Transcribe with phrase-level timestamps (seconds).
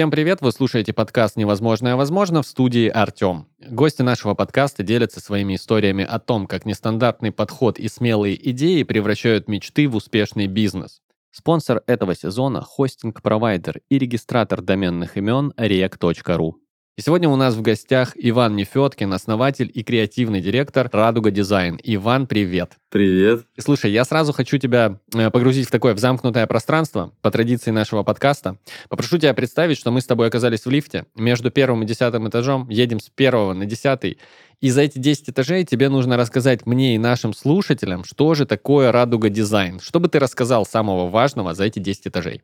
[0.00, 0.40] Всем привет!
[0.40, 3.48] Вы слушаете подкаст «Невозможное возможно» в студии Артем.
[3.58, 9.46] Гости нашего подкаста делятся своими историями о том, как нестандартный подход и смелые идеи превращают
[9.46, 11.02] мечты в успешный бизнес.
[11.32, 16.52] Спонсор этого сезона– хостинг-провайдер и регистратор доменных имен rec.ru.
[17.00, 21.80] И сегодня у нас в гостях Иван Нефеткин, основатель и креативный директор Радуга Дизайн.
[21.82, 22.72] Иван, привет.
[22.90, 23.46] Привет.
[23.58, 28.02] Слушай, я сразу хочу тебя э, погрузить в такое в замкнутое пространство по традиции нашего
[28.02, 28.58] подкаста.
[28.90, 32.68] Попрошу тебя представить, что мы с тобой оказались в лифте между первым и десятым этажом,
[32.68, 34.18] едем с первого на десятый,
[34.60, 38.92] и за эти 10 этажей тебе нужно рассказать мне и нашим слушателям, что же такое
[38.92, 39.80] Радуга Дизайн.
[39.80, 42.42] Что бы ты рассказал самого важного за эти 10 этажей?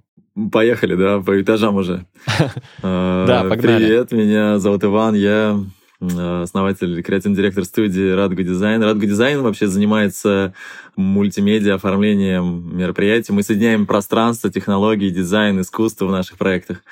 [0.53, 2.07] Поехали, да, по этажам уже.
[2.83, 3.85] Да, а, погнали.
[3.85, 5.59] Привет, меня зовут Иван, я
[5.99, 8.83] основатель, креативный директор студии Радуга Дизайн.
[8.83, 10.53] Радуга Дизайн вообще занимается
[10.95, 13.33] мультимедиа оформлением мероприятий.
[13.33, 16.83] Мы соединяем пространство, технологии, дизайн, искусство в наших проектах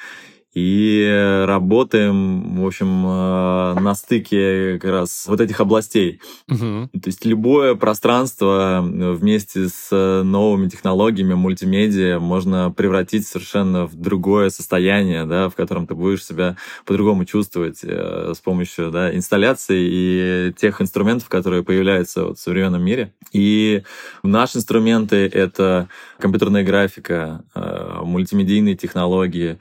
[0.55, 6.20] и работаем, в общем, э, на стыке как раз вот этих областей.
[6.48, 6.91] Угу.
[6.92, 9.91] То есть любое пространство вместе с
[10.22, 16.56] новыми технологиями мультимедиа можно превратить совершенно в другое состояние, да, в котором ты будешь себя
[16.84, 22.84] по-другому чувствовать э, с помощью да, инсталляции и тех инструментов, которые появляются вот в современном
[22.84, 23.12] мире.
[23.33, 23.83] И
[24.22, 29.58] наши инструменты— это компьютерная графика, э, мультимедийные технологии,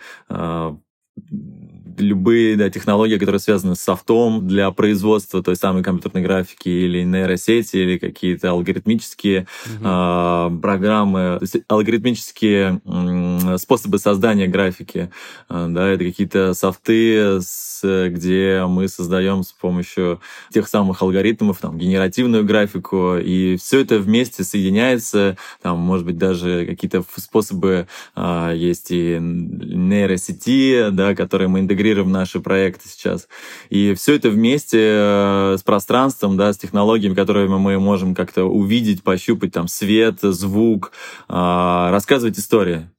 [1.15, 1.72] Gracias.
[1.97, 7.77] Любые да, технологии, которые связаны с софтом для производства той самой компьютерной графики или нейросети,
[7.77, 10.57] или какие-то алгоритмические mm-hmm.
[10.57, 15.11] э, программы, то есть алгоритмические э, способы создания графики.
[15.49, 21.77] Э, да, это какие-то софты, с, где мы создаем с помощью тех самых алгоритмов там,
[21.77, 25.37] генеративную графику, и все это вместе соединяется.
[25.61, 32.11] Там, может быть, даже какие-то способы э, есть и нейросети, да, которые мы интегрируем интегрируем
[32.11, 33.27] наши проекты сейчас.
[33.69, 39.03] И все это вместе э, с пространством, да, с технологиями, которыми мы можем как-то увидеть,
[39.03, 40.93] пощупать там свет, звук,
[41.27, 42.89] а, рассказывать истории.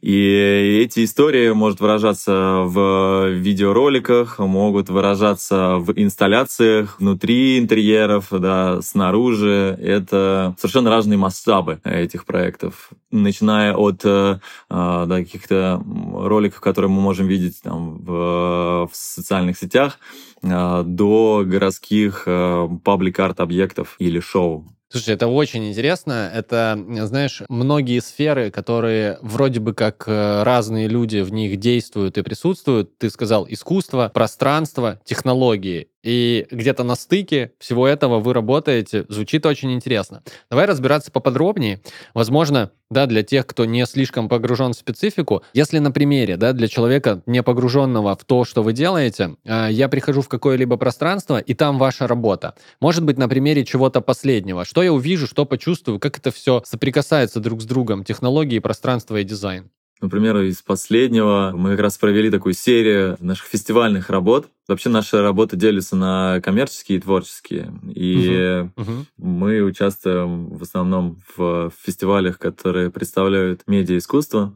[0.00, 9.76] И эти истории могут выражаться в видеороликах, могут выражаться в инсталляциях внутри интерьеров, да, снаружи.
[9.80, 12.90] Это совершенно разные масштабы этих проектов.
[13.10, 14.38] Начиная от э,
[14.70, 19.98] да, каких-то роликов, которые мы можем видеть там, в, в социальных сетях,
[20.42, 24.66] э, до городских э, паблик-арт объектов или шоу.
[24.90, 26.30] Слушай, это очень интересно.
[26.34, 32.22] Это, знаешь, многие сферы, которые вроде бы как э, разные люди в них действуют и
[32.22, 32.96] присутствуют.
[32.96, 39.72] Ты сказал искусство, пространство, технологии и где-то на стыке всего этого вы работаете, звучит очень
[39.72, 40.22] интересно.
[40.50, 41.80] Давай разбираться поподробнее.
[42.14, 46.68] Возможно, да, для тех, кто не слишком погружен в специфику, если на примере, да, для
[46.68, 51.54] человека, не погруженного в то, что вы делаете, а, я прихожу в какое-либо пространство, и
[51.54, 52.54] там ваша работа.
[52.80, 54.64] Может быть, на примере чего-то последнего.
[54.64, 59.24] Что я увижу, что почувствую, как это все соприкасается друг с другом, технологии, пространство и
[59.24, 59.70] дизайн.
[60.00, 64.48] Например, из последнего мы как раз провели такую серию наших фестивальных работ.
[64.68, 67.72] Вообще наша работа делится на коммерческие и творческие.
[67.94, 69.06] И угу, угу.
[69.16, 74.54] мы участвуем в основном в фестивалях, которые представляют медиа-искусство.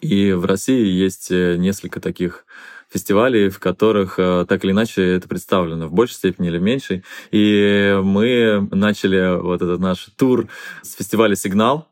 [0.00, 2.44] И в России есть э, несколько таких
[2.90, 7.04] фестивалей, в которых э, так или иначе это представлено в большей степени или в меньшей.
[7.30, 10.48] И мы начали вот этот наш тур
[10.82, 11.88] с фестиваля «Сигнал»,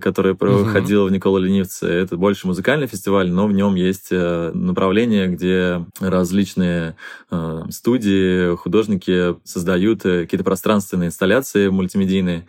[0.00, 1.08] который проходил угу.
[1.08, 1.86] в Никола Ленивце.
[1.86, 6.96] Это больше музыкальный фестиваль, но в нем есть э, направление, где различные
[7.30, 12.46] э, студии, художники создают э, какие-то пространственные инсталляции мультимедийные,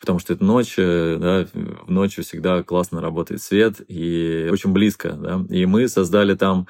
[0.00, 5.44] потому что это ночь, да, в ночью всегда классно работает свет и очень близко, да.
[5.48, 6.66] И мы создали там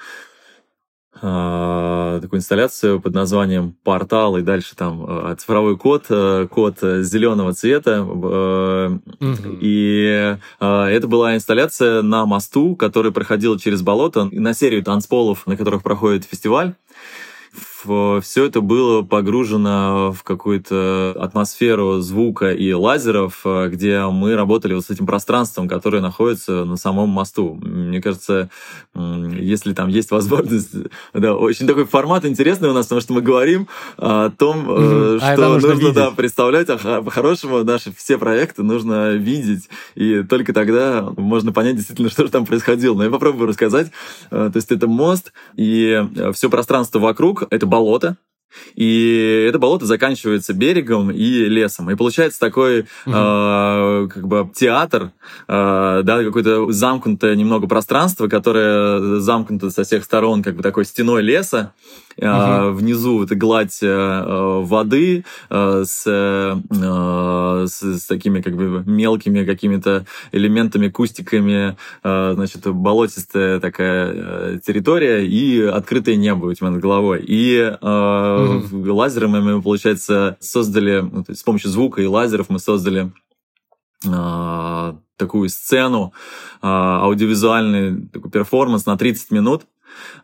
[1.13, 7.99] такую инсталляцию под названием «Портал», и дальше там а, цифровой код, а, код зеленого цвета.
[7.99, 9.57] Mm-hmm.
[9.61, 15.83] И это была инсталляция на мосту, который проходил через болото, на серию танцполов, на которых
[15.83, 16.73] проходит фестиваль
[17.83, 24.85] все это было погружено в какую-то атмосферу звука и лазеров, э, где мы работали вот
[24.85, 27.59] с этим пространством, которое находится на самом мосту.
[27.61, 28.49] Мне кажется,
[28.95, 30.71] если там есть возможность,
[31.13, 35.17] да, очень такой формат интересный у нас, потому что мы говорим о том, mm-hmm.
[35.17, 40.53] что а нужно, нужно да, представлять, а по-хорошему наши все проекты нужно видеть, и только
[40.53, 42.95] тогда можно понять действительно, что же там происходило.
[42.95, 43.91] Но я попробую рассказать.
[44.31, 46.03] Э, то есть это мост, и
[46.33, 48.17] все пространство вокруг— это болото,
[48.75, 51.89] И это болото заканчивается берегом и лесом.
[51.89, 53.15] И получается такой угу.
[53.15, 55.11] э, как бы театр,
[55.47, 61.21] э, да, какое-то замкнутое немного пространство, которое замкнуто со всех сторон, как бы такой стеной
[61.21, 61.73] леса.
[62.17, 62.73] Угу.
[62.73, 70.89] Внизу это гладь э, воды э, с, с, с такими как бы мелкими какими-то элементами,
[70.89, 77.23] кустиками, значит, болотистая такая территория и открытое небо у тебя над головой.
[77.25, 78.93] И угу.
[78.93, 83.11] лазерами мы, получается, создали, ну, с помощью звука и лазеров мы создали
[85.17, 86.13] такую сцену,
[86.61, 89.63] аудиовизуальный такой перформанс на 30 минут,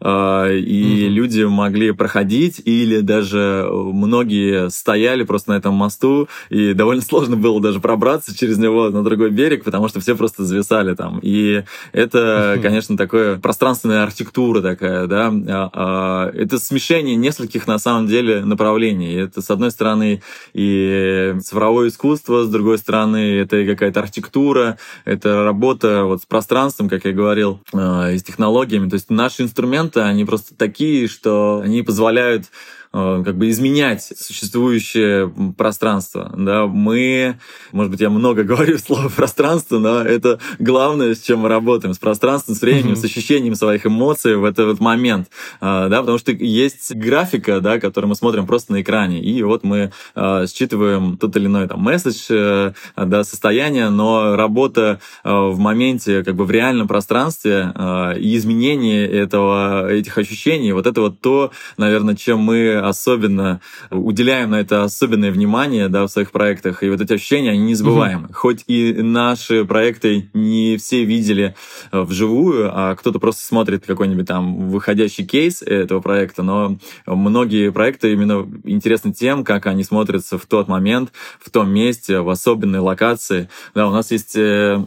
[0.01, 1.07] и mm-hmm.
[1.09, 7.61] люди могли проходить, или даже многие стояли просто на этом мосту, и довольно сложно было
[7.61, 11.19] даже пробраться через него на другой берег, потому что все просто зависали там.
[11.21, 18.07] И это, конечно, такое пространственная архитектура такая, да, а, а, это смешение нескольких, на самом
[18.07, 19.13] деле, направлений.
[19.13, 20.21] Это, с одной стороны,
[20.53, 27.05] и цифровое искусство, с другой стороны, это какая-то архитектура, это работа вот с пространством, как
[27.05, 28.89] я говорил, и с технологиями.
[28.89, 32.45] То есть наши инструменты инструменты, они просто такие, что они позволяют
[32.91, 36.33] как бы изменять существующее пространство.
[36.35, 36.65] Да?
[36.65, 37.37] Мы,
[37.71, 41.99] может быть, я много говорю слово пространство, но это главное, с чем мы работаем, с
[41.99, 43.01] пространством, с временем, mm-hmm.
[43.01, 45.29] с ощущением своих эмоций в этот момент.
[45.61, 45.99] Э, да?
[45.99, 50.45] Потому что есть графика, да, которую мы смотрим просто на экране, и вот мы э,
[50.47, 56.51] считываем тот или иной там, месседж, да, состояние, но работа в моменте, как бы в
[56.51, 57.73] реальном пространстве
[58.17, 64.59] и изменение этого, этих ощущений, вот это вот то, наверное, чем мы особенно уделяем на
[64.59, 68.25] это особенное внимание да, в своих проектах, и вот эти ощущения, они незабываемы.
[68.25, 68.33] Угу.
[68.33, 71.55] Хоть и наши проекты не все видели
[71.91, 78.13] э, вживую, а кто-то просто смотрит какой-нибудь там выходящий кейс этого проекта, но многие проекты
[78.13, 83.49] именно интересны тем, как они смотрятся в тот момент, в том месте, в особенной локации.
[83.75, 84.83] Да, у нас есть э,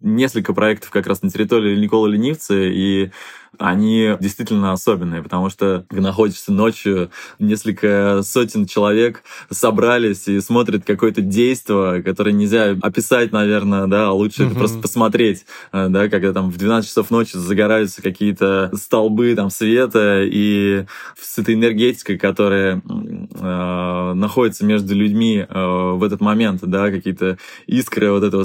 [0.00, 3.10] несколько проектов как раз на территории Никола Ленивца, и
[3.58, 11.20] они действительно особенные, потому что ты находишься ночью, несколько сотен человек собрались и смотрят какое-то
[11.20, 14.50] действие, которое нельзя описать, наверное, да, а лучше mm-hmm.
[14.50, 19.50] это просто посмотреть, э, да, когда там в 12 часов ночи загораются какие-то столбы там
[19.50, 20.84] света, и
[21.20, 28.10] с этой энергетикой, которая э, находится между людьми э, в этот момент, да, какие-то искры
[28.10, 28.44] вот этого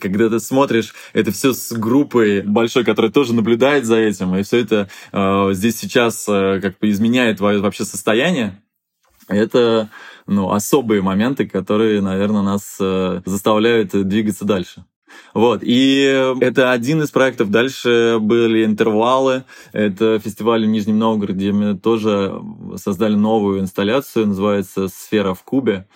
[0.00, 4.58] когда ты смотришь это все с группой большой, которая тоже наблюдает за этим, и все
[4.58, 8.60] это э, здесь сейчас э, как бы изменяет твое вообще состояние,
[9.28, 9.88] это
[10.26, 14.84] ну, особые моменты, которые, наверное, нас э, заставляют двигаться дальше.
[15.34, 17.50] Вот, и это один из проектов.
[17.50, 19.44] Дальше были интервалы.
[19.72, 22.40] Это фестиваль в Нижнем Новгороде, мы тоже
[22.76, 25.86] создали новую инсталляцию, называется «Сфера в кубе».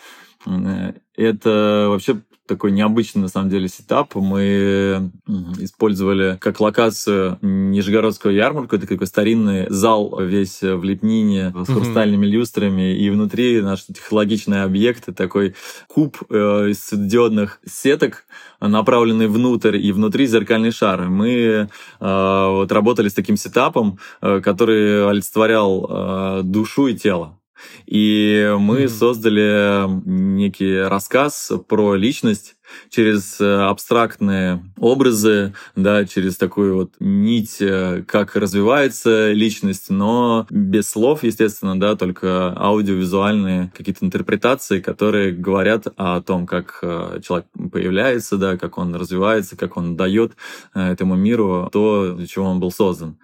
[0.46, 4.14] Э, это вообще такой необычный, на самом деле, сетап.
[4.14, 5.10] Мы
[5.58, 8.76] использовали как локацию Нижегородскую ярмарку.
[8.76, 12.96] Это такой старинный зал весь в лепнине с хрустальными люстрами.
[12.96, 15.54] И внутри наш технологичный объект, такой
[15.88, 18.24] куб э, из светодиодных сеток,
[18.60, 21.08] направленный внутрь, и внутри зеркальный шар.
[21.08, 21.66] Мы э,
[22.00, 27.38] вот работали с таким сетапом, э, который олицетворял душу и тело.
[27.86, 28.88] И мы mm-hmm.
[28.88, 32.56] создали некий рассказ про личность
[32.90, 40.88] через э, абстрактные образы, да, через такую вот нить, э, как развивается личность, но без
[40.90, 48.36] слов, естественно, да, только аудиовизуальные какие-то интерпретации, которые говорят о том, как э, человек появляется,
[48.36, 50.32] да, как он развивается, как он дает
[50.74, 53.18] этому миру то, для чего он был создан.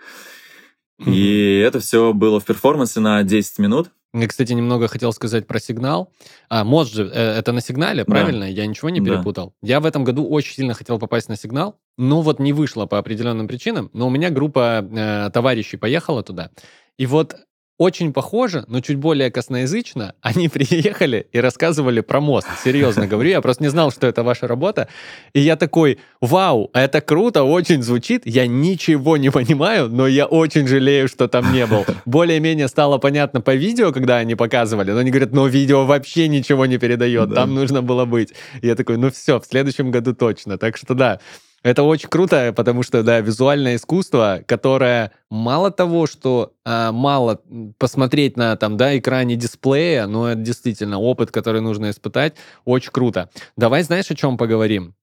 [1.00, 1.12] Mm-hmm.
[1.12, 3.90] И это все было в перформансе на 10 минут.
[4.12, 6.12] Я, кстати, немного хотел сказать про сигнал.
[6.48, 8.46] А, мост же, э, это на сигнале, правильно?
[8.46, 8.46] Да.
[8.46, 9.54] Я ничего не перепутал.
[9.62, 9.68] Да.
[9.68, 12.98] Я в этом году очень сильно хотел попасть на сигнал, но вот не вышло по
[12.98, 13.88] определенным причинам.
[13.92, 16.50] Но у меня группа э, товарищей поехала туда.
[16.98, 17.36] И вот
[17.80, 22.46] очень похоже, но чуть более косноязычно, они приехали и рассказывали про мост.
[22.62, 24.88] Серьезно говорю, я просто не знал, что это ваша работа.
[25.32, 28.26] И я такой, вау, это круто, очень звучит.
[28.26, 31.86] Я ничего не понимаю, но я очень жалею, что там не был.
[32.04, 36.66] Более-менее стало понятно по видео, когда они показывали, но они говорят, но видео вообще ничего
[36.66, 37.36] не передает, да.
[37.36, 38.34] там нужно было быть.
[38.60, 40.58] И я такой, ну все, в следующем году точно.
[40.58, 41.18] Так что да,
[41.62, 47.40] это очень круто, потому что, да, визуальное искусство, которое мало того, что а, мало
[47.78, 53.28] посмотреть на там, да, экране дисплея, но это действительно опыт, который нужно испытать, очень круто.
[53.56, 54.94] Давай, знаешь, о чем поговорим?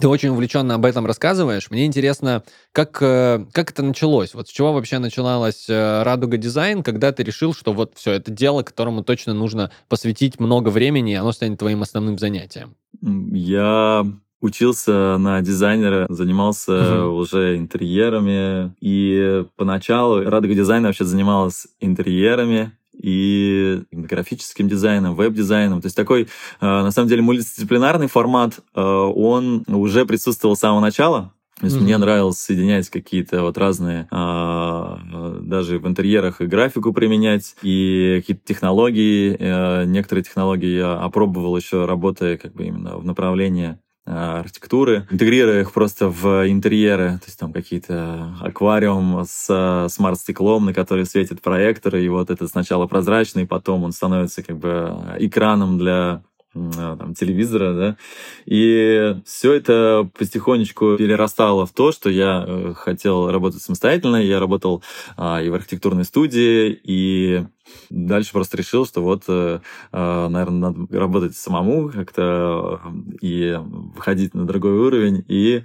[0.00, 1.70] Ты очень увлеченно об этом рассказываешь.
[1.70, 2.42] Мне интересно,
[2.72, 4.34] как, э, как это началось?
[4.34, 8.32] Вот с чего вообще начиналась э, Радуга Дизайн, когда ты решил, что вот все, это
[8.32, 12.74] дело, которому точно нужно посвятить много времени, и оно станет твоим основным занятием?
[13.00, 14.04] Я
[14.42, 17.16] учился на дизайнера, занимался угу.
[17.20, 18.74] уже интерьерами.
[18.80, 25.80] И поначалу Радуга Дизайн вообще занималась интерьерами, и графическим дизайном, веб-дизайном.
[25.80, 26.26] То есть такой, э,
[26.60, 31.32] на самом деле, мультидисциплинарный формат, э, он уже присутствовал с самого начала.
[31.58, 31.82] То есть mm-hmm.
[31.82, 34.98] мне нравилось соединять какие-то вот разные, а,
[35.42, 39.84] даже в интерьерах и графику применять, и какие-то технологии.
[39.86, 46.08] Некоторые технологии я опробовал еще, работая как бы именно в направлении архитектуры, интегрируя их просто
[46.08, 52.30] в интерьеры, то есть там какие-то аквариум с смарт-стеклом, на который светит проектор, и вот
[52.30, 57.96] это сначала прозрачный, потом он становится как бы экраном для там, телевизора, да,
[58.44, 64.82] и все это потихонечку перерастало в то, что я э, хотел работать самостоятельно, я работал
[65.16, 67.44] а, и в архитектурной студии, и
[67.88, 69.60] дальше просто решил, что вот, э,
[69.92, 72.80] а, наверное, надо работать самому как-то
[73.20, 73.58] и
[73.94, 75.64] выходить на другой уровень, и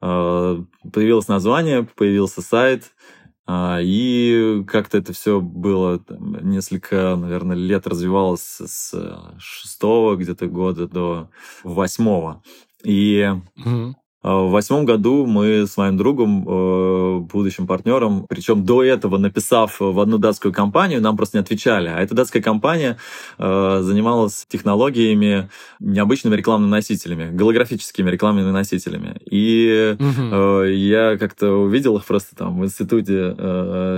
[0.00, 3.17] а, появилось название, появился сайт, а,
[3.50, 8.94] и как-то это все было там, несколько, наверное, лет развивалось с
[9.38, 11.30] шестого где-то года до
[11.64, 12.42] восьмого.
[12.84, 13.26] И
[13.56, 13.94] mm-hmm.
[14.28, 19.76] А, в восьмом году мы с моим другом, э, будущим партнером, причем до этого написав
[19.80, 21.88] в одну датскую компанию, нам просто не отвечали.
[21.88, 22.98] А эта датская компания
[23.38, 25.48] э, занималась технологиями,
[25.80, 29.16] необычными рекламными носителями, голографическими рекламными носителями.
[29.30, 30.62] И угу.
[30.64, 33.34] я как-то увидел их просто там в институте,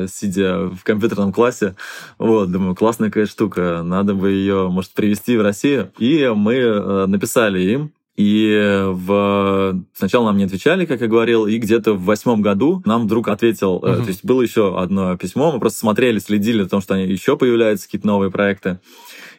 [0.09, 1.75] сидя в компьютерном классе.
[2.19, 5.91] Вот, думаю, классная какая штука, надо бы ее, может, привести в Россию.
[5.99, 9.83] И мы написали им, и в...
[9.95, 13.79] сначала нам не отвечали, как я говорил, и где-то в восьмом году нам вдруг ответил,
[13.79, 14.03] mm-hmm.
[14.03, 17.39] то есть было еще одно письмо, мы просто смотрели, следили о том, что они еще
[17.39, 18.79] появляются какие-то новые проекты.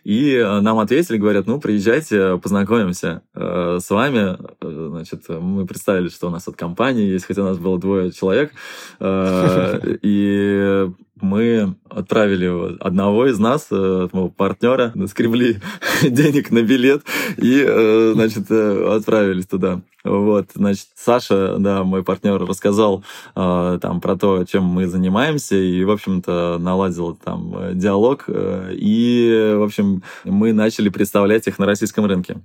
[0.04, 4.38] И э, нам ответили, говорят, ну, приезжайте, познакомимся э, с вами.
[4.62, 8.12] Э, значит, мы представили, что у нас от компании есть, хотя у нас было двое
[8.12, 8.52] человек.
[9.00, 10.90] Э, и
[11.22, 15.60] мы отправили одного из нас, э, моего партнера, скребли
[16.04, 17.04] денег на билет
[17.38, 19.82] и, э, значит, э, отправились туда.
[20.04, 23.04] Вот, значит, Саша, да, мой партнер, рассказал
[23.36, 29.54] э, там про то, чем мы занимаемся, и, в общем-то, наладил там диалог, э, и,
[29.58, 32.38] в общем, мы начали представлять их на российском рынке.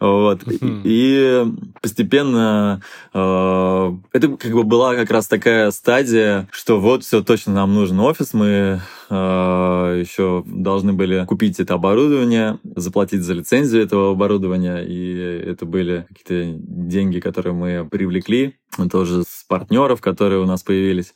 [0.00, 0.80] Вот, uh-huh.
[0.84, 1.46] и
[1.80, 2.80] постепенно
[3.14, 8.00] э, это как бы была как раз такая стадия, что вот все точно нам нужен
[8.00, 15.66] офис, мы еще должны были купить это оборудование, заплатить за лицензию этого оборудования, и это
[15.66, 18.54] были какие-то деньги, которые мы привлекли
[18.90, 21.14] тоже с партнеров, которые у нас появились,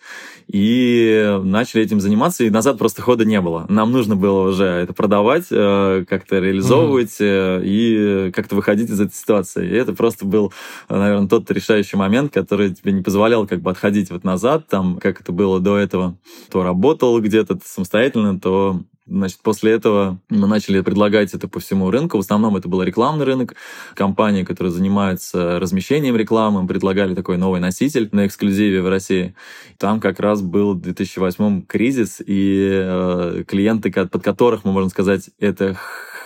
[0.49, 3.67] и начали этим заниматься, и назад просто хода не было.
[3.69, 7.63] Нам нужно было уже это продавать, э, как-то реализовывать mm-hmm.
[7.65, 9.69] и как-то выходить из этой ситуации.
[9.69, 10.53] И это просто был,
[10.89, 15.21] наверное, тот решающий момент, который тебе не позволял как бы отходить вот назад, там, как
[15.21, 16.17] это было до этого.
[16.51, 22.19] То работал где-то самостоятельно, то Значит, после этого мы начали предлагать это по всему рынку.
[22.19, 23.57] В основном это был рекламный рынок.
[23.95, 29.35] Компании, которые занимаются размещением рекламы, предлагали такой новый носитель на эксклюзиве в России.
[29.77, 35.31] Там как раз был в 2008 кризис, и э, клиенты, под которых мы, можно сказать,
[35.41, 35.77] это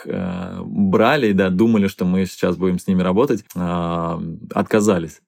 [0.06, 4.18] э, брали, да, думали, что мы сейчас будем с ними работать, э,
[4.54, 5.20] отказались.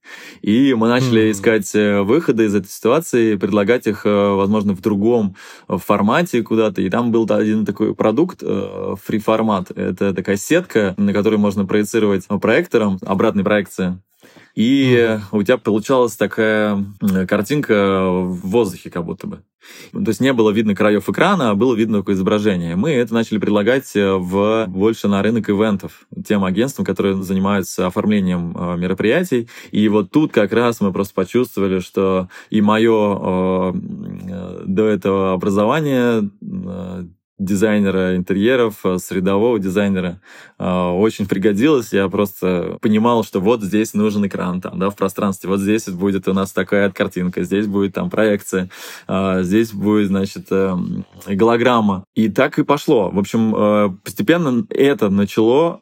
[0.42, 1.30] И мы начали mm-hmm.
[1.30, 5.36] искать э, выходы из этой ситуации, предлагать их, э, возможно, в другом
[5.68, 6.80] формате куда-то.
[6.82, 9.70] И там был один такой продукт, э, фри-формат.
[9.70, 14.00] Это такая сетка, на которой можно проецировать проектором, обратной проекции
[14.58, 16.84] и у тебя получалась такая
[17.28, 19.42] картинка в воздухе как будто бы.
[19.92, 22.74] То есть не было видно краев экрана, а было видно такое изображение.
[22.74, 28.56] Мы это начали предлагать э, в, больше на рынок ивентов тем агентствам, которые занимаются оформлением
[28.56, 29.48] э, мероприятий.
[29.70, 36.28] И вот тут как раз мы просто почувствовали, что и мое э, до этого образование
[37.38, 40.20] дизайнера интерьеров, э, средового дизайнера
[40.58, 41.92] э, очень пригодилось.
[41.92, 45.48] Я просто понимал, что вот здесь нужен экран там, да, в пространстве.
[45.48, 48.70] Вот здесь будет у нас такая картинка, здесь будет там проекция,
[49.06, 50.48] э, здесь будет, значит,
[51.26, 52.04] голограмма.
[52.14, 53.10] И так и пошло.
[53.10, 55.78] В общем, постепенно это начало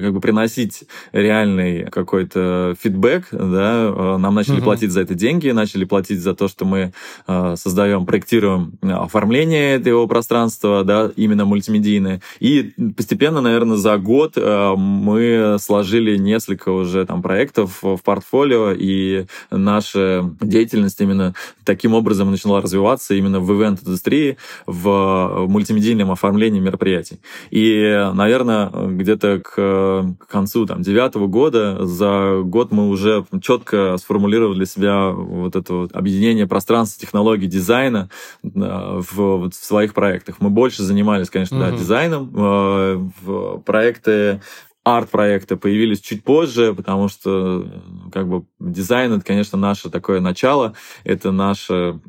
[0.00, 4.64] как бы приносить реальный какой-то фидбэк, да, нам начали угу.
[4.64, 6.92] платить за это деньги, начали платить за то, что мы
[7.26, 12.20] создаем, проектируем оформление этого пространства, да, именно мультимедийное.
[12.40, 19.26] И постепенно, наверное, за год э, мы сложили несколько уже там проектов в портфолио, и
[19.50, 27.20] наша деятельность именно таким образом начала развиваться именно в ивент-индустрии, в мультимедийном оформлении мероприятий.
[27.50, 34.66] И, наверное, где-то к концу там, девятого года за год мы уже четко сформулировали для
[34.66, 38.08] себя вот это вот объединение пространства, технологий, дизайна
[38.42, 40.36] в, в своих проектах.
[40.40, 41.70] Мы больше занимались, конечно, mm-hmm.
[41.72, 42.32] да, дизайном.
[42.34, 44.40] Э, проекты
[44.82, 47.66] арт-проекты появились чуть позже, потому что
[48.10, 50.72] как бы дизайн это, конечно, наше такое начало,
[51.04, 52.00] это наше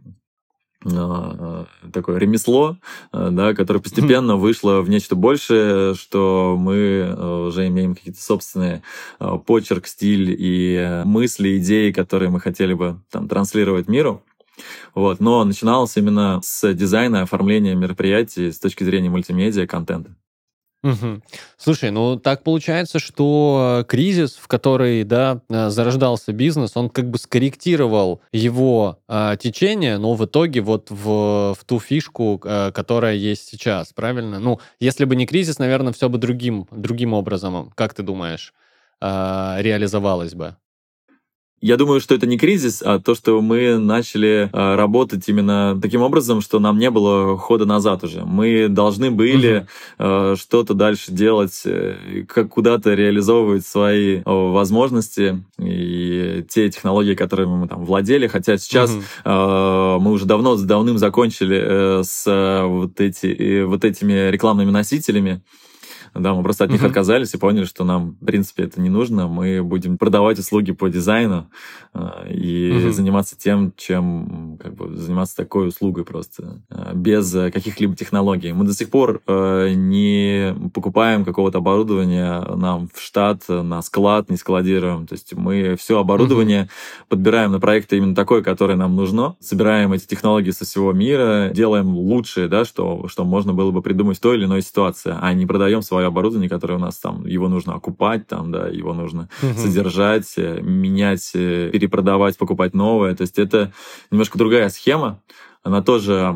[0.86, 2.78] а, такое ремесло,
[3.12, 8.84] да, которое постепенно вышло в нечто большее, что мы уже имеем какие-то собственные
[9.46, 14.22] почерк, стиль и мысли, идеи, которые мы хотели бы там транслировать миру.
[14.94, 15.20] Вот.
[15.20, 20.16] Но начиналось именно с дизайна, оформления мероприятий с точки зрения мультимедиа, контента.
[20.86, 21.22] Угу.
[21.58, 27.18] Слушай, ну так получается, что кризис, в который да, э, зарождался бизнес, он как бы
[27.18, 33.48] скорректировал его э, течение, но в итоге вот в, в ту фишку, э, которая есть
[33.48, 34.38] сейчас, правильно?
[34.38, 38.54] Ну, если бы не кризис, наверное, все бы другим, другим образом, как ты думаешь,
[39.02, 40.56] э, реализовалось бы?
[41.62, 46.02] Я думаю, что это не кризис, а то, что мы начали э, работать именно таким
[46.02, 48.24] образом, что нам не было хода назад уже.
[48.26, 49.66] Мы должны были
[49.98, 57.56] э, что-то дальше делать, э, как куда-то реализовывать свои э, возможности и те технологии, которыми
[57.56, 58.28] мы там владели.
[58.28, 58.92] Хотя сейчас
[59.24, 64.72] э, мы уже давно, давным закончили э, с э, вот, эти, э, вот этими рекламными
[64.72, 65.42] носителями.
[66.16, 69.28] Да, мы просто от них отказались и поняли, что нам, в принципе, это не нужно.
[69.28, 71.50] Мы будем продавать услуги по дизайну
[71.94, 78.54] э, и заниматься тем, чем как бы заниматься такой услугой просто э, без каких-либо технологий.
[78.54, 84.38] Мы до сих пор э, не покупаем какого-то оборудования нам в штат, на склад, не
[84.38, 85.08] складируем.
[85.08, 86.70] То есть мы все оборудование
[87.10, 91.94] подбираем на проекты именно такое, которое нам нужно, собираем эти технологии со всего мира, делаем
[91.94, 95.46] лучшее, да, что, что можно было бы придумать в той или иной ситуации, а не
[95.46, 99.30] продаем свое новое оборудование, которое у нас там, его нужно окупать, там, да, его нужно
[99.42, 99.54] угу.
[99.58, 103.16] содержать, э, менять, э, перепродавать, покупать новое.
[103.16, 103.72] То есть это
[104.12, 105.20] немножко другая схема.
[105.64, 106.36] Она тоже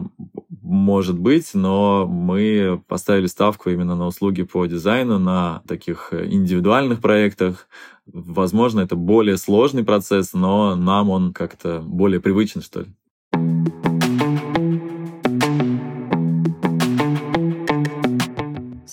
[0.61, 7.67] может быть, но мы поставили ставку именно на услуги по дизайну, на таких индивидуальных проектах.
[8.07, 13.98] Возможно, это более сложный процесс, но нам он как-то более привычен, что ли.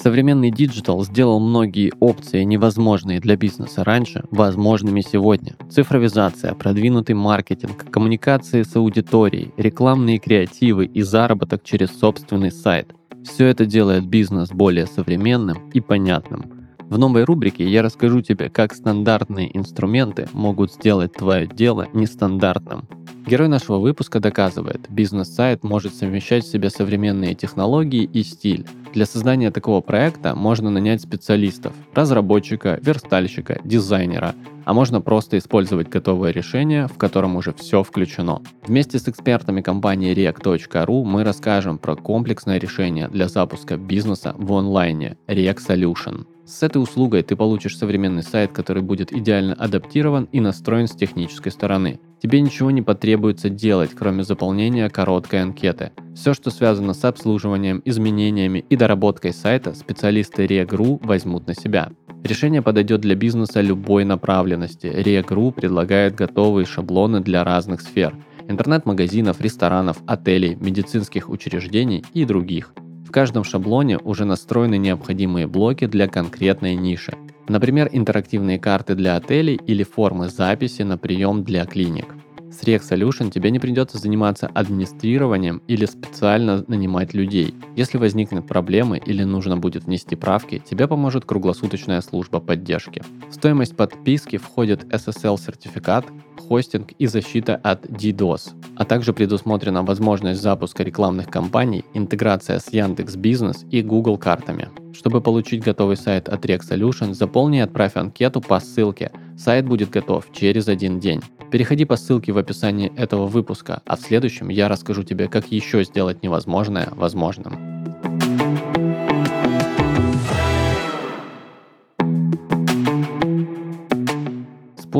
[0.06, 5.56] Современный digital сделал многие опции, невозможные для бизнеса раньше, возможными сегодня.
[5.68, 12.94] Цифровизация, продвинутый маркетинг, коммуникации с аудиторией, рекламные креативы и заработок через собственный сайт.
[13.24, 16.68] Все это делает бизнес более современным и понятным.
[16.78, 22.86] В новой рубрике я расскажу тебе, как стандартные инструменты могут сделать твое дело нестандартным.
[23.26, 28.64] Герой нашего выпуска доказывает, бизнес-сайт может совмещать в себе современные технологии и стиль.
[28.94, 36.30] Для создания такого проекта можно нанять специалистов, разработчика, верстальщика, дизайнера, а можно просто использовать готовое
[36.30, 38.42] решение, в котором уже все включено.
[38.64, 45.16] Вместе с экспертами компании React.ru мы расскажем про комплексное решение для запуска бизнеса в онлайне
[45.26, 46.26] React Solution.
[46.46, 51.50] С этой услугой ты получишь современный сайт, который будет идеально адаптирован и настроен с технической
[51.50, 51.98] стороны.
[52.26, 55.92] Тебе ничего не потребуется делать, кроме заполнения короткой анкеты.
[56.16, 61.92] Все, что связано с обслуживанием, изменениями и доработкой сайта, специалисты Reagru возьмут на себя.
[62.24, 64.88] Решение подойдет для бизнеса любой направленности.
[64.88, 68.16] Reagru предлагает готовые шаблоны для разных сфер–
[68.48, 72.74] интернет-магазинов, ресторанов, отелей, медицинских учреждений и других–
[73.06, 77.14] в каждом шаблоне уже настроены необходимые блоки для конкретной ниши.
[77.48, 82.15] Например, интерактивные карты для отелей или формы записи на прием для клиник.
[82.56, 87.54] С React Solution тебе не придется заниматься администрированием или специально нанимать людей.
[87.76, 93.02] Если возникнут проблемы или нужно будет внести правки, тебе поможет круглосуточная служба поддержки.
[93.28, 96.06] В стоимость подписки входит SSL-сертификат,
[96.48, 103.16] хостинг и защита от DDoS, а также предусмотрена возможность запуска рекламных кампаний, интеграция с Яндекс
[103.16, 104.68] Бизнес и Google картами.
[104.92, 109.10] Чтобы получить готовый сайт от React Solution, заполни и отправь анкету по ссылке.
[109.36, 111.20] Сайт будет готов через один день.
[111.50, 115.84] Переходи по ссылке в описании этого выпуска, а в следующем я расскажу тебе, как еще
[115.84, 117.75] сделать невозможное возможным.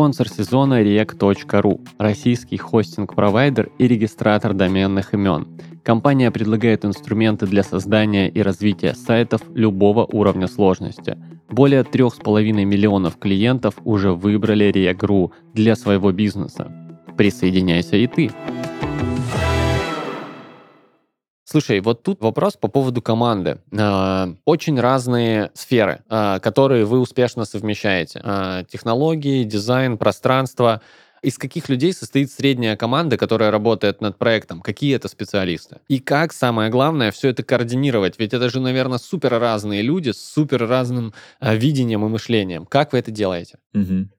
[0.07, 5.49] Спонсор сезона React.ru– российский хостинг-провайдер и регистратор доменных имен.
[5.83, 11.19] Компания предлагает инструменты для создания и развития сайтов любого уровня сложности.
[11.51, 16.71] Более 3,5 миллионов клиентов уже выбрали React.ru для своего бизнеса.
[17.17, 18.31] Присоединяйся и ты!
[21.57, 23.57] Слушай, вот тут вопрос по поводу команды.
[23.73, 28.21] Э, очень разные сферы, э, которые вы успешно совмещаете.
[28.23, 30.83] Э, технологии, дизайн, пространство.
[31.23, 34.61] Из каких людей состоит средняя команда, которая работает над проектом?
[34.61, 35.79] Какие это специалисты?
[35.89, 38.19] И как, самое главное, все это координировать?
[38.19, 42.67] Ведь это же, наверное, супер разные люди с супер разным видением и мышлением.
[42.67, 43.57] Как вы это делаете?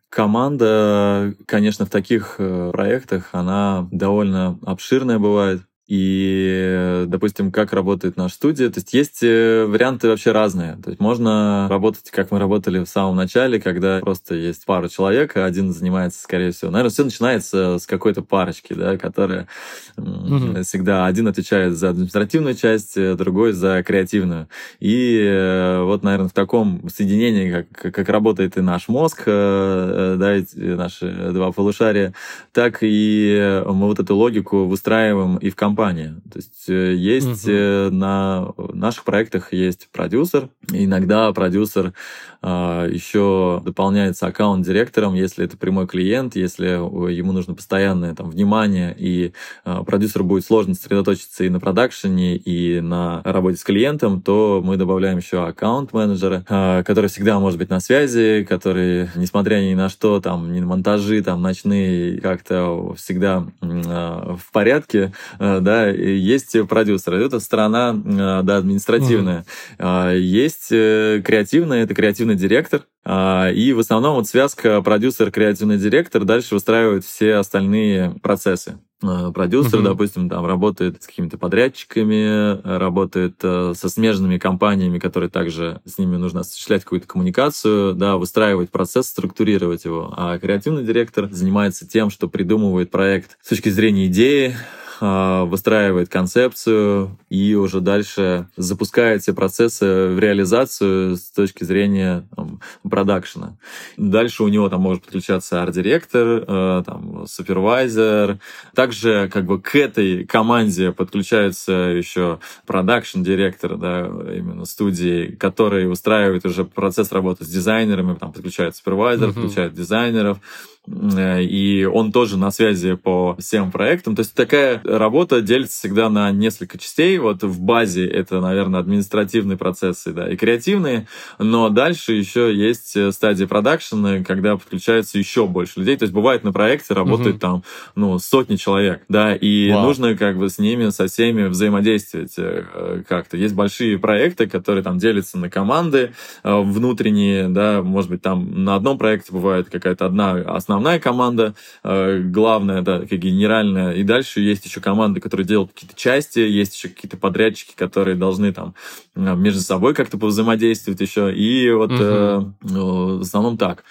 [0.10, 5.62] Команда, конечно, в таких проектах, она довольно обширная бывает.
[5.88, 8.70] И, допустим, как работает наша студия.
[8.70, 10.78] То есть есть э, варианты вообще разные.
[10.84, 15.38] То есть можно работать, как мы работали в самом начале, когда просто есть пара человек,
[15.38, 16.72] а один занимается, скорее всего.
[16.72, 19.48] Наверное, все начинается с какой-то парочки, да, которая
[19.96, 20.64] mm-hmm.
[20.64, 24.50] всегда один отвечает за административную часть, э, другой за креативную.
[24.82, 31.32] И э, вот, наверное, в таком соединении, как, как работает и наш мозг, да, наши
[31.32, 32.14] два полушария,
[32.52, 36.16] так и мы вот эту логику выстраиваем и в компании компания.
[36.32, 37.96] То есть э, есть угу.
[37.96, 40.50] на наших проектах есть продюсер.
[40.72, 41.94] Иногда продюсер
[42.42, 49.84] еще дополняется аккаунт-директором, если это прямой клиент, если ему нужно постоянное там, внимание, и а,
[49.84, 55.18] продюсеру будет сложно сосредоточиться и на продакшене, и на работе с клиентом, то мы добавляем
[55.18, 60.54] еще аккаунт-менеджера, а, который всегда может быть на связи, который, несмотря ни на что, там,
[60.54, 67.14] ни на монтажи, там, ночные, как-то всегда в порядке, да, есть продюсер.
[67.16, 69.46] Это сторона, да, административная.
[69.78, 70.20] Mm-hmm.
[70.20, 76.26] Есть э, креативная, это креативная креативный директор, а, и в основном вот связка продюсер-креативный директор
[76.26, 78.80] дальше выстраивает все остальные процессы.
[79.02, 79.84] А, продюсер, uh-huh.
[79.84, 86.18] допустим, там работает с какими-то подрядчиками, работает э, со смежными компаниями, которые также с ними
[86.18, 90.14] нужно осуществлять какую-то коммуникацию, да, выстраивать процесс, структурировать его.
[90.18, 94.56] А креативный директор занимается тем, что придумывает проект с точки зрения идеи,
[95.02, 103.58] выстраивает концепцию и уже дальше запускает все процессы в реализацию с точки зрения там, продакшена.
[103.98, 108.40] Дальше у него там может подключаться арт-директор, э, там, супервайзер.
[108.74, 116.66] Также как бы к этой команде подключается еще продакшн-директор, да, именно студии, который устраивает уже
[116.66, 119.34] процесс работы с дизайнерами, там подключает супервайзер, uh-huh.
[119.34, 124.16] подключает дизайнеров Э, и он тоже на связи по всем проектам.
[124.16, 127.18] То есть такая работа делится всегда на несколько частей.
[127.18, 131.08] Вот в базе это, наверное, административные процессы, да, и креативные,
[131.40, 135.98] но дальше еще есть э, стадия продакшена, когда подключается еще больше людей.
[135.98, 137.40] То есть бывает на проекте работает угу.
[137.40, 137.64] там,
[137.96, 139.84] ну, сотни человек, да, и Вау.
[139.84, 143.36] нужно как бы с ними, со всеми взаимодействовать э, как-то.
[143.36, 148.98] Есть большие проекты, которые там делятся на команды внутренние, да, может быть, там на одном
[148.98, 154.66] проекте бывает какая-то одна основная основная команда, э, главная, да, как генеральная, и дальше есть
[154.66, 158.76] еще команды, которые делают какие-то части, есть еще какие-то подрядчики, которые должны там
[159.16, 162.02] э, между собой как-то повзаимодействовать еще, и вот угу.
[162.02, 163.84] э, в основном так.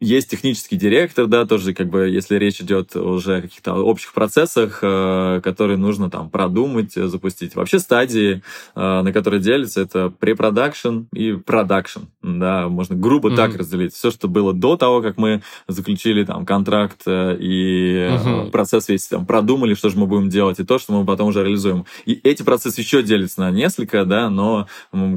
[0.00, 4.78] Есть технический директор, да, тоже как бы, если речь идет уже о каких-то общих процессах,
[4.80, 7.54] э, которые нужно там продумать, запустить.
[7.54, 8.42] Вообще стадии,
[8.74, 13.36] э, на которые делятся, это препродакшн и продакшн, да, можно грубо mm-hmm.
[13.36, 13.92] так разделить.
[13.92, 18.50] Все, что было до того, как мы заключили там контракт э, и mm-hmm.
[18.52, 21.44] процесс весь там продумали, что же мы будем делать, и то, что мы потом уже
[21.44, 21.84] реализуем.
[22.06, 24.66] И эти процессы еще делятся на несколько, да, но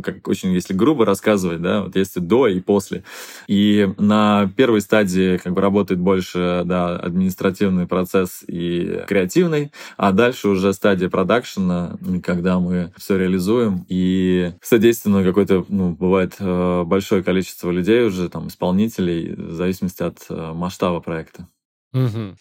[0.04, 3.04] как очень, если грубо рассказывать, да, вот есть до и после.
[3.48, 10.12] И на первый первой стадии как бы работает больше да, административный процесс и креативный, а
[10.12, 17.24] дальше уже стадия продакшена, когда мы все реализуем и содейственно какое-то, ну, бывает э, большое
[17.24, 21.48] количество людей уже, там, исполнителей, в зависимости от э, масштаба проекта.
[21.94, 22.36] Угу.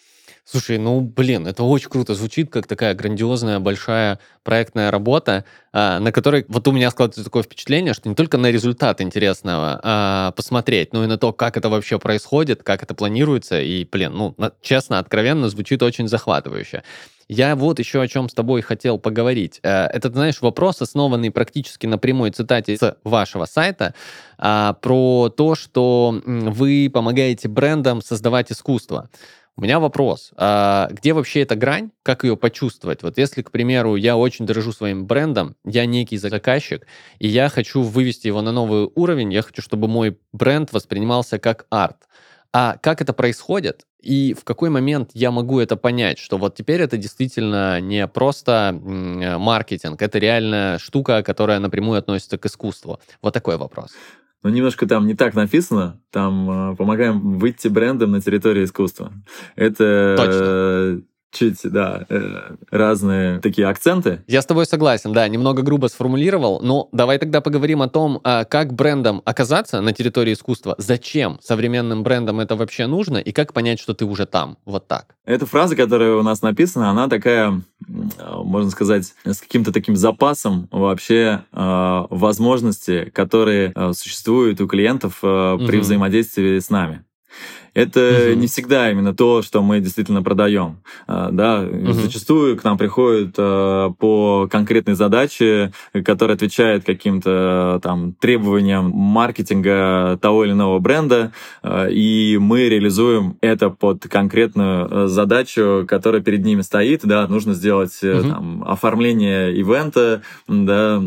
[0.45, 6.11] Слушай, ну, блин, это очень круто звучит, как такая грандиозная, большая проектная работа, а, на
[6.11, 10.91] которой вот у меня складывается такое впечатление, что не только на результат интересного а, посмотреть,
[10.91, 14.99] но и на то, как это вообще происходит, как это планируется, и, блин, ну, честно,
[14.99, 16.83] откровенно, звучит очень захватывающе.
[17.29, 19.59] Я вот еще о чем с тобой хотел поговорить.
[19.63, 23.93] Э, это, знаешь, вопрос, основанный практически на прямой цитате с вашего сайта,
[24.37, 29.09] а, про то, что вы помогаете брендам создавать искусство.
[29.55, 33.03] У меня вопрос, а где вообще эта грань, как ее почувствовать?
[33.03, 36.87] Вот если, к примеру, я очень дорожу своим брендом, я некий заказчик,
[37.19, 41.67] и я хочу вывести его на новый уровень, я хочу, чтобы мой бренд воспринимался как
[41.69, 41.97] арт.
[42.51, 43.85] А как это происходит?
[43.99, 48.75] И в какой момент я могу это понять, что вот теперь это действительно не просто
[48.81, 52.99] маркетинг, это реально штука, которая напрямую относится к искусству?
[53.21, 53.91] Вот такой вопрос.
[54.43, 56.01] Ну, немножко там не так написано.
[56.11, 59.13] Там э, помогаем выйти брендом на территорию искусства.
[59.55, 64.23] Это Точно чуть, да, э, разные такие акценты.
[64.27, 68.45] Я с тобой согласен, да, немного грубо сформулировал, но давай тогда поговорим о том, а,
[68.45, 73.79] как брендом оказаться на территории искусства, зачем современным брендам это вообще нужно, и как понять,
[73.79, 75.15] что ты уже там, вот так.
[75.25, 81.43] Эта фраза, которая у нас написана, она такая, можно сказать, с каким-то таким запасом вообще
[81.51, 85.81] э, возможностей, которые существуют у клиентов при угу.
[85.81, 87.03] взаимодействии с нами
[87.73, 88.39] это угу.
[88.39, 90.77] не всегда именно то, что мы действительно продаем.
[91.07, 91.93] А, да, угу.
[91.93, 95.71] зачастую к нам приходят а, по конкретной задаче,
[96.05, 101.31] которая отвечает каким-то там требованиям маркетинга того или иного бренда,
[101.63, 107.01] а, и мы реализуем это под конкретную задачу, которая перед ними стоит.
[107.03, 108.29] Да, нужно сделать угу.
[108.29, 111.01] там, оформление ивента, да,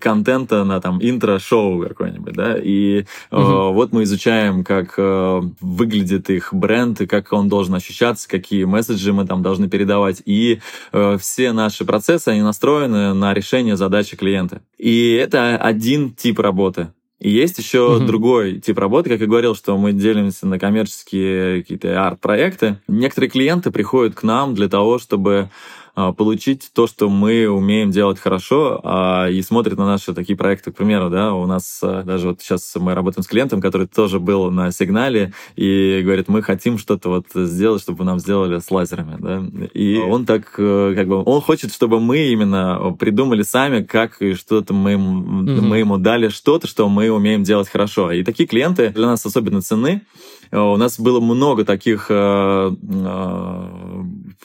[0.00, 3.72] контента на там интро-шоу какое-нибудь, да, и угу.
[3.72, 9.12] вот мы изучаем, как э, выглядит их бренд и как он должен ощущаться, какие месседжи
[9.12, 10.22] мы там должны передавать.
[10.24, 10.60] И
[10.92, 14.62] э, все наши процессы, они настроены на решение задачи клиента.
[14.78, 16.88] И это один тип работы.
[17.20, 18.06] И есть еще mm-hmm.
[18.06, 22.80] другой тип работы, как я говорил, что мы делимся на коммерческие какие-то арт-проекты.
[22.86, 25.48] Некоторые клиенты приходят к нам для того, чтобы
[25.94, 30.76] получить то, что мы умеем делать хорошо, а, и смотрят на наши такие проекты, к
[30.76, 34.50] примеру, да, у нас а, даже вот сейчас мы работаем с клиентом, который тоже был
[34.50, 39.68] на сигнале, и говорит, мы хотим что-то вот сделать, чтобы нам сделали с лазерами, да,
[39.72, 44.34] и он так, э, как бы, он хочет, чтобы мы именно придумали сами, как и
[44.34, 45.60] что-то мы, mm-hmm.
[45.60, 48.12] мы ему дали что-то, что мы умеем делать хорошо.
[48.12, 50.02] И такие клиенты для нас особенно ценны.
[50.50, 52.74] У нас было много таких э,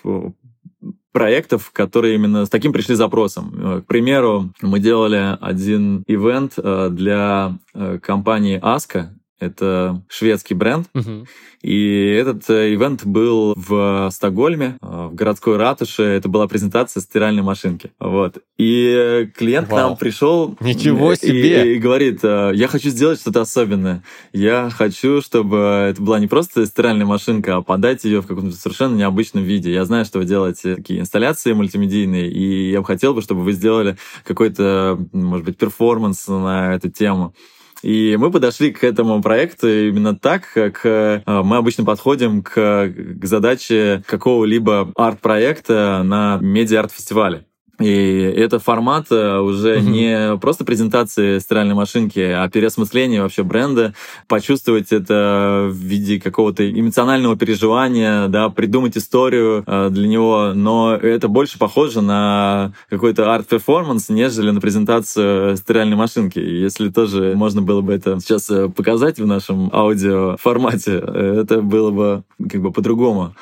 [0.03, 0.29] э,
[1.11, 3.53] проектов, которые именно с таким пришли запросом.
[3.53, 10.87] Э, к примеру, мы делали один ивент э, для э, компании Аска, это шведский бренд.
[10.93, 11.25] Uh-huh.
[11.61, 16.03] И этот э, ивент был в Стокгольме, э, в городской ратуше.
[16.03, 17.91] Это была презентация стиральной машинки.
[17.99, 18.37] Вот.
[18.57, 19.77] И клиент Вау.
[19.77, 21.73] к нам пришел Ничего себе!
[21.73, 24.03] И, и говорит, э, я хочу сделать что-то особенное.
[24.31, 25.57] Я хочу, чтобы
[25.89, 29.73] это была не просто стиральная машинка, а подать ее в каком-то совершенно необычном виде.
[29.73, 33.51] Я знаю, что вы делаете такие инсталляции мультимедийные, и я бы хотел бы, чтобы вы
[33.51, 37.33] сделали какой-то, может быть, перформанс на эту тему.
[37.81, 43.25] И мы подошли к этому проекту именно так, как э, мы обычно подходим к, к
[43.25, 47.45] задаче какого-либо арт-проекта на медиа-арт-фестивале.
[47.79, 49.89] И это формат э, уже mm-hmm.
[49.89, 53.93] не просто презентации стиральной машинки, а переосмысление вообще бренда,
[54.27, 61.29] почувствовать это в виде какого-то эмоционального переживания, да, придумать историю э, для него, но это
[61.29, 66.39] больше похоже на какой-то арт-перформанс, нежели на презентацию стиральной машинки.
[66.39, 71.91] Если тоже можно было бы это сейчас э, показать в нашем аудио формате, это было
[71.91, 73.35] бы как бы по-другому.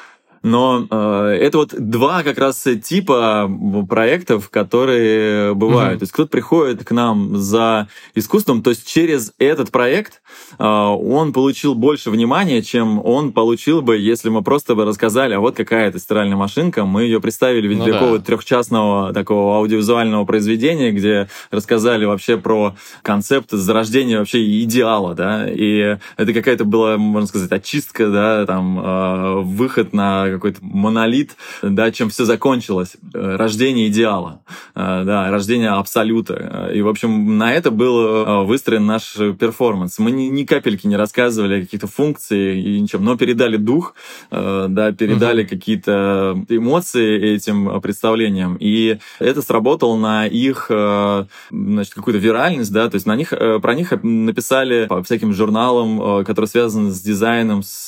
[0.48, 3.50] Но э, это вот два как раз типа
[3.88, 5.96] проектов, которые бывают.
[5.96, 6.00] Mm-hmm.
[6.00, 10.22] То есть кто-то приходит к нам за искусством, то есть через этот проект
[10.58, 15.40] э, он получил больше внимания, чем он получил бы, если мы просто бы рассказали, а
[15.40, 18.24] вот какая это стиральная машинка, мы ее представили в виде ну, такого да.
[18.24, 26.34] трехчастного такого аудиовизуального произведения, где рассказали вообще про концепт зарождения вообще идеала, да, и это
[26.34, 32.26] какая-то была, можно сказать, очистка, да, там э, выход на какой-то монолит, да, чем все
[32.26, 32.98] закончилось.
[33.14, 34.42] Э, рождение идеала,
[34.76, 36.72] э, да, рождение абсолюта.
[36.74, 40.00] И, в общем, на это был э, выстроен наш перформанс.
[40.00, 43.96] Мы ни, ни капельки не рассказывали о каких-то функциях и ничем, но передали дух,
[44.32, 45.50] да, передали угу.
[45.50, 48.58] какие-то эмоции этим представлениям.
[48.60, 53.94] И это сработало на их, значит, какую-то виральность, да, то есть на них, про них
[54.04, 57.88] написали по всяким журналам, которые связаны с дизайном, с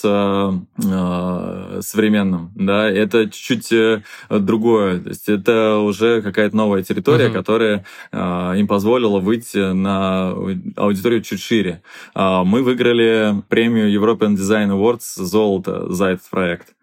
[1.82, 7.34] современным странам, да, это чуть-чуть э, другое, то есть это уже какая-то новая территория, uh-huh.
[7.34, 10.32] которая э, им позволила выйти на
[10.76, 11.82] аудиторию чуть шире.
[12.16, 16.76] Э, мы выиграли премию European Design Awards золото за этот проект.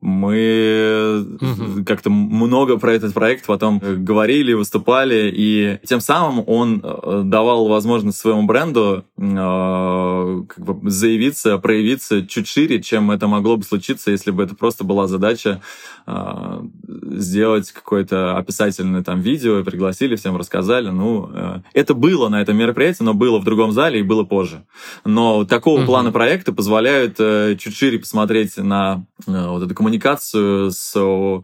[0.00, 1.84] мы угу.
[1.86, 8.18] как-то много про этот проект потом говорили, выступали, и тем самым он э, давал возможность
[8.18, 14.42] своему бренду как бы заявиться, проявиться чуть шире, чем это могло бы случиться, если бы
[14.42, 15.60] это просто была задача
[16.06, 16.62] э,
[17.12, 20.90] сделать какое-то описательное там видео, пригласили, всем рассказали.
[20.90, 24.64] Ну, э, это было на этом мероприятии, но было в другом зале и было позже.
[25.04, 25.86] Но такого угу.
[25.86, 30.92] плана проекта позволяют э, чуть шире посмотреть на э, вот эту коммуникацию коммуникацию с,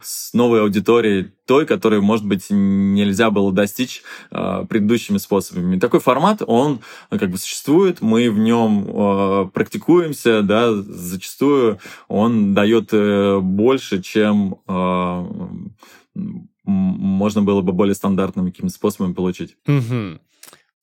[0.03, 5.81] с новой аудиторией, той, которой, может быть, нельзя было достичь э, предыдущими способами.
[5.81, 6.79] такой формат, он
[7.11, 14.61] как бы существует, мы в нем э, практикуемся, да, зачастую он дает э, больше, чем
[14.69, 15.27] э,
[16.65, 19.57] можно было бы более стандартными какими способами получить.
[19.67, 20.21] Угу.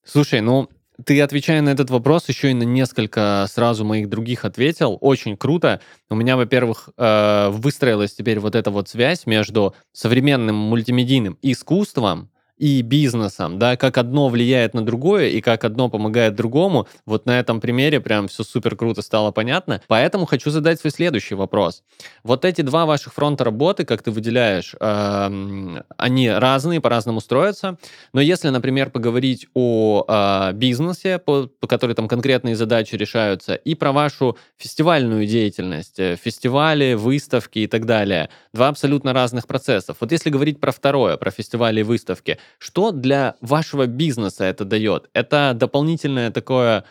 [0.04, 0.68] Слушай, ну
[1.06, 4.98] ты, отвечая на этот вопрос, еще и на несколько сразу моих других ответил.
[5.02, 5.82] Очень круто.
[6.10, 12.82] У меня, во-первых, э, выстроилась теперь вот эта вот связь между современным мультимедийным искусством и
[12.82, 16.88] бизнесом, да, как одно влияет на другое и как одно помогает другому.
[17.06, 19.82] Вот на этом примере прям все супер круто стало понятно.
[19.88, 21.84] Поэтому хочу задать свой следующий вопрос.
[22.24, 27.78] Вот эти два ваших фронта работы, как ты выделяешь, э, они разные, по-разному строятся.
[28.14, 33.76] Но если, например, поговорить о э, бизнесе, по, по которой там конкретные задачи решаются, и
[33.76, 39.98] про вашу фестивальную деятельность, э, фестивали, выставки и так далее, два абсолютно разных процессов.
[40.00, 45.10] Вот если говорить про второе, про фестивали и выставки, что для вашего бизнеса это дает?
[45.14, 46.86] Это дополнительное такое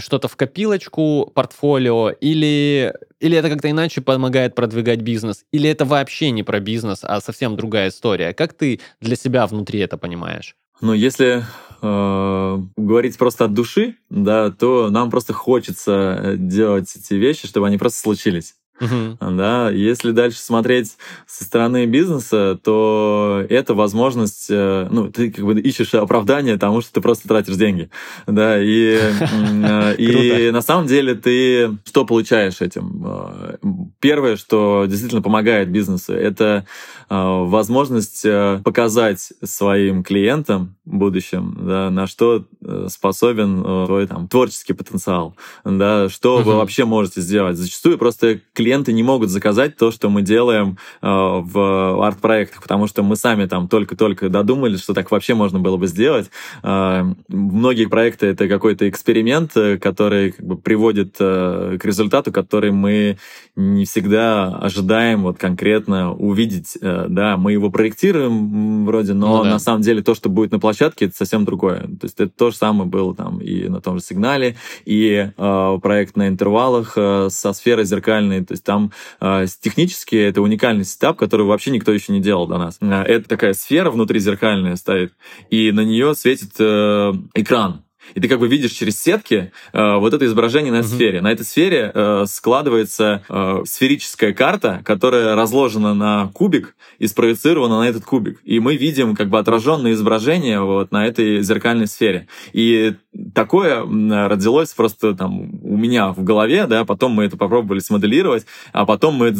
[0.00, 6.30] что-то в копилочку, портфолио, или, или это как-то иначе помогает продвигать бизнес, или это вообще
[6.30, 8.32] не про бизнес, а совсем другая история?
[8.32, 10.56] Как ты для себя внутри это понимаешь?
[10.80, 11.44] Ну, если
[11.82, 17.66] э, говорить просто от души, да, то нам просто хочется э, делать эти вещи, чтобы
[17.66, 18.54] они просто случились.
[18.82, 19.16] Uh-huh.
[19.36, 25.60] Да, если дальше смотреть со стороны бизнеса, то это возможность, э, ну, ты как бы
[25.60, 27.90] ищешь оправдание тому, что ты просто тратишь деньги,
[28.26, 33.04] да, и, э, и на самом деле ты что получаешь этим?
[33.06, 33.56] Э,
[34.00, 36.66] первое, что действительно помогает бизнесу, это
[37.08, 38.26] возможность
[38.64, 42.46] показать своим клиентам в будущем, да, на что
[42.88, 46.44] способен твой там творческий потенциал, да, что uh-huh.
[46.44, 47.58] вы вообще можете сделать.
[47.58, 48.40] Зачастую просто
[48.72, 53.44] клиенты не могут заказать то, что мы делаем э, в арт-проектах, потому что мы сами
[53.44, 56.30] там только-только додумали, что так вообще можно было бы сделать.
[56.62, 62.70] Э, многие проекты— это какой-то эксперимент, э, который как бы приводит э, к результату, который
[62.70, 63.18] мы
[63.56, 66.78] не всегда ожидаем вот конкретно увидеть.
[66.80, 69.50] Э, да, мы его проектируем вроде, но ну, да.
[69.50, 71.82] на самом деле то, что будет на площадке, это совсем другое.
[71.82, 74.56] То есть это то же самое было там и на том же сигнале,
[74.86, 80.42] и э, проект на интервалах э, со сферой зеркальной, то есть там э, технически это
[80.42, 82.76] уникальный сетап, который вообще никто еще не делал до нас.
[82.82, 85.14] Э, это такая сфера внутри зеркальная стоит,
[85.48, 87.82] и на нее светит э, экран
[88.14, 90.82] и ты как бы видишь через сетки э, вот это изображение на mm-hmm.
[90.82, 91.20] сфере.
[91.20, 97.88] На этой сфере э, складывается э, сферическая карта, которая разложена на кубик и спроецирована на
[97.88, 98.40] этот кубик.
[98.44, 102.26] И мы видим как бы отраженное изображение вот на этой зеркальной сфере.
[102.52, 102.94] И
[103.34, 103.84] такое
[104.28, 109.14] родилось просто там у меня в голове, да, потом мы это попробовали смоделировать, а потом
[109.14, 109.38] мы это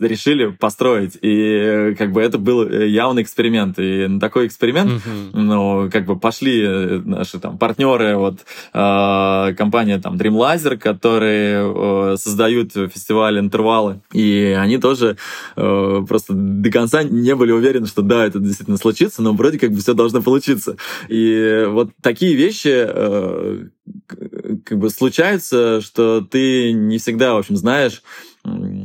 [0.00, 1.18] решили построить.
[1.20, 3.78] И как бы это был э, явный эксперимент.
[3.78, 5.30] И на такой эксперимент, mm-hmm.
[5.34, 8.40] ну, как бы пошли э, наши там партнеры вот
[8.72, 15.16] э, компания там Dream Laser, которые э, создают фестиваль интервалы, и они тоже
[15.56, 19.70] э, просто до конца не были уверены, что да, это действительно случится, но вроде как
[19.70, 20.76] бы все должно получиться.
[21.08, 23.25] И вот такие вещи э,
[24.64, 28.02] как бы случаются, что ты не всегда, в общем, знаешь,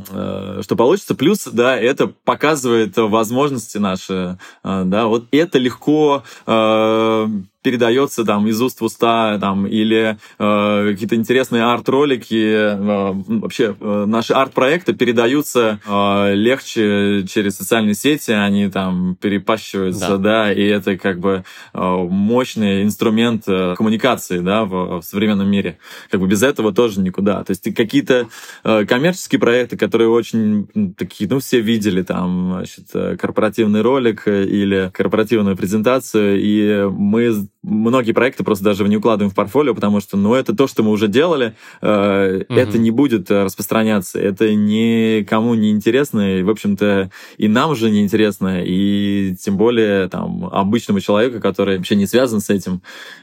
[0.09, 1.15] Э, что получится.
[1.15, 7.27] Плюс, да, это показывает возможности наши, э, да, вот это легко э,
[7.61, 14.05] передается там из уст в уста, там, или э, какие-то интересные арт-ролики, э, вообще э,
[14.07, 20.97] наши арт-проекты передаются э, легче через социальные сети, они там перепащиваются, да, да и это
[20.97, 21.43] как бы
[21.73, 25.77] э, мощный инструмент э, коммуникации, да, в, в современном мире.
[26.09, 27.43] Как бы без этого тоже никуда.
[27.43, 28.27] То есть какие-то
[28.63, 34.91] э, коммерческие проекты которые очень такие, ну, все видели там, значит, э, корпоративный ролик или
[34.93, 40.33] корпоративную презентацию, и мы многие проекты просто даже не укладываем в портфолио, потому что, ну,
[40.33, 42.59] это то, что мы уже делали, э, угу.
[42.59, 48.01] это не будет распространяться, это никому не интересно, и, в общем-то, и нам же не
[48.01, 52.81] интересно, и тем более там обычному человеку, который вообще не связан с этим,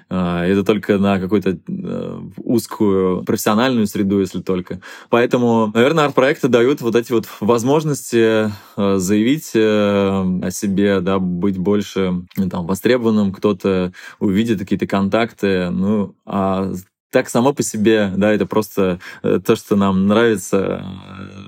[0.08, 4.80] э, это только на какую-то э, узкую профессиональную среду, если только.
[5.10, 11.58] Поэтому, наверное, арт-проекты дают вот эти вот возможности э, заявить э, о себе, да, быть
[11.58, 13.92] больше там востребованным, кто-то
[14.28, 16.72] увидит какие-то контакты, ну, а
[17.10, 20.84] так само по себе, да, это просто э, то, что нам нравится,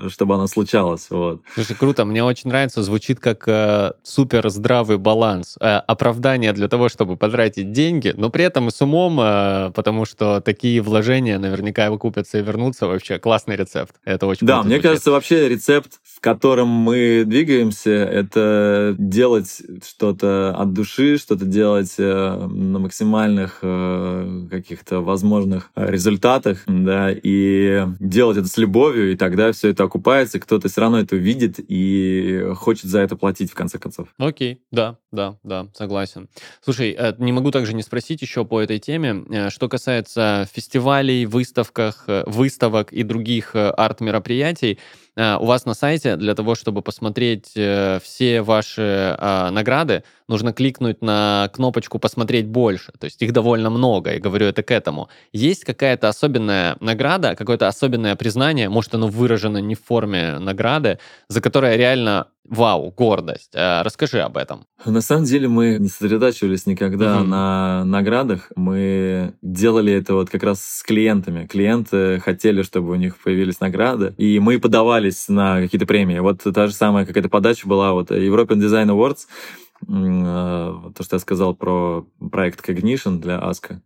[0.03, 1.05] э, чтобы оно случалось.
[1.11, 1.41] Вот.
[1.53, 6.89] Слушай, круто, мне очень нравится, звучит как э, супер здравый баланс, э, оправдание для того,
[6.89, 11.91] чтобы потратить деньги, но при этом и с умом, э, потому что такие вложения наверняка
[11.91, 12.87] выкупятся и вернутся.
[12.87, 13.93] Вообще классный рецепт.
[14.03, 14.83] Это очень Да, мне звучит.
[14.83, 22.77] кажется, вообще рецепт, котором мы двигаемся, это делать что-то от души, что-то делать э, на
[22.77, 29.83] максимальных э, каких-то возможных результатах, да, и делать это с любовью, и тогда все это
[29.83, 34.09] окупается, кто-то все равно это увидит и хочет за это платить в конце концов.
[34.19, 36.29] Окей, да, да, да, согласен.
[36.63, 42.05] Слушай, э, не могу также не спросить еще по этой теме, что касается фестивалей, выставках,
[42.27, 44.77] выставок и других арт-мероприятий,
[45.17, 49.17] у вас на сайте для того, чтобы посмотреть все ваши
[49.51, 52.91] награды, нужно кликнуть на кнопочку «Посмотреть больше».
[52.99, 55.09] То есть их довольно много, и говорю это к этому.
[55.33, 61.41] Есть какая-то особенная награда, какое-то особенное признание, может, оно выражено не в форме награды, за
[61.41, 63.51] которое реально вау, гордость.
[63.53, 64.65] Э, расскажи об этом.
[64.85, 67.25] На самом деле мы не сосредотачивались никогда mm-hmm.
[67.25, 68.51] на наградах.
[68.55, 71.45] Мы делали это вот как раз с клиентами.
[71.45, 76.19] Клиенты хотели, чтобы у них появились награды, и мы подавались на какие-то премии.
[76.19, 81.19] Вот та же самая какая-то подача была вот European Design Awards, э, то, что я
[81.19, 83.81] сказал про проект Cognition для Аска.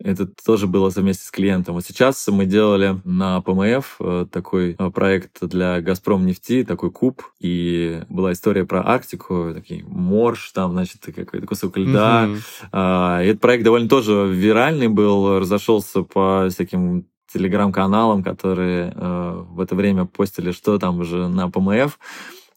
[0.00, 1.74] Это тоже было вместе с клиентом.
[1.74, 7.22] Вот сейчас мы делали на ПМФ э, такой э, проект для Газпром нефти, такой куб,
[7.38, 12.26] и была история про Арктику, такие морж, там, значит, какой-то кусок льда.
[12.26, 13.24] Mm-hmm.
[13.24, 19.76] И этот проект довольно тоже виральный был, разошелся по всяким телеграм-каналам, которые э, в это
[19.76, 21.98] время постили, что там уже на ПМФ.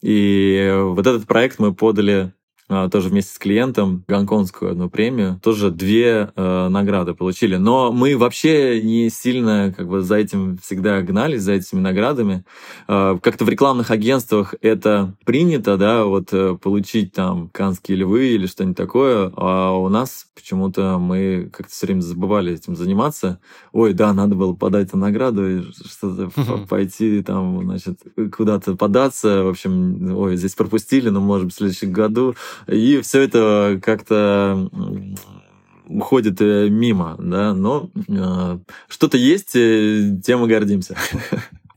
[0.01, 2.31] И вот этот проект мы подали а,
[2.68, 7.55] тоже вместе с клиентом гонконгскую одну премию, тоже две э, награды получили.
[7.55, 12.43] Но мы вообще не сильно как бы за этим всегда гнались, за этими наградами.
[12.88, 18.47] Э, как-то в рекламных агентствах это принято, да, вот э, получить там канские львы или
[18.47, 23.39] что-нибудь такое, а у нас почему-то мы как-то все время забывали этим заниматься.
[23.72, 26.30] Ой, да, надо было подать на награду, что-то
[26.70, 27.99] пойти там, значит,
[28.36, 29.43] куда-то податься.
[29.43, 32.36] В общем, ой, здесь пропустили, но, может быть, в следующем году
[32.68, 34.70] и все это как-то
[35.88, 40.95] уходит э, мимо, да, но э, что-то есть, э, тем мы гордимся.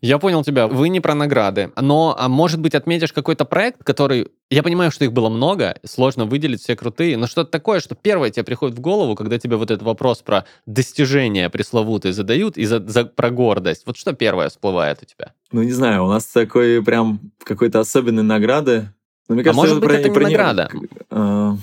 [0.00, 0.66] Я понял тебя.
[0.66, 1.72] Вы не про награды.
[1.78, 4.28] Но, а может быть, отметишь какой-то проект, который...
[4.48, 8.30] Я понимаю, что их было много, сложно выделить все крутые, но что-то такое, что первое
[8.30, 12.80] тебе приходит в голову, когда тебе вот этот вопрос про достижения пресловутые задают и за,
[12.80, 13.82] за, про гордость.
[13.84, 15.34] Вот что первое всплывает у тебя?
[15.52, 18.94] Ну, не знаю, у нас такой прям какой-то особенной награды
[19.30, 20.68] но, мне кажется, а может быть, это, не награда?
[21.08, 21.56] А...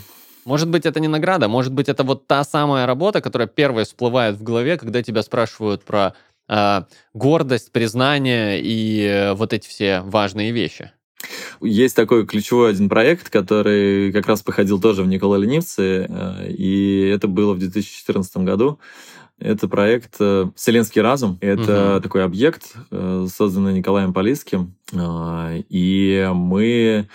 [0.45, 4.37] Может быть, это не награда, может быть, это вот та самая работа, которая первая всплывает
[4.37, 6.13] в голове, когда тебя спрашивают про
[6.47, 10.91] э, гордость, признание и э, вот эти все важные вещи.
[11.59, 17.11] Есть такой ключевой один проект, который как раз походил тоже в Никола Ленивце, э, и
[17.13, 18.79] это было в 2014 году.
[19.39, 21.37] Это проект э, «Вселенский разум».
[21.41, 22.01] Это угу.
[22.01, 24.73] такой объект, э, созданный Николаем Полисским.
[24.93, 27.09] И мы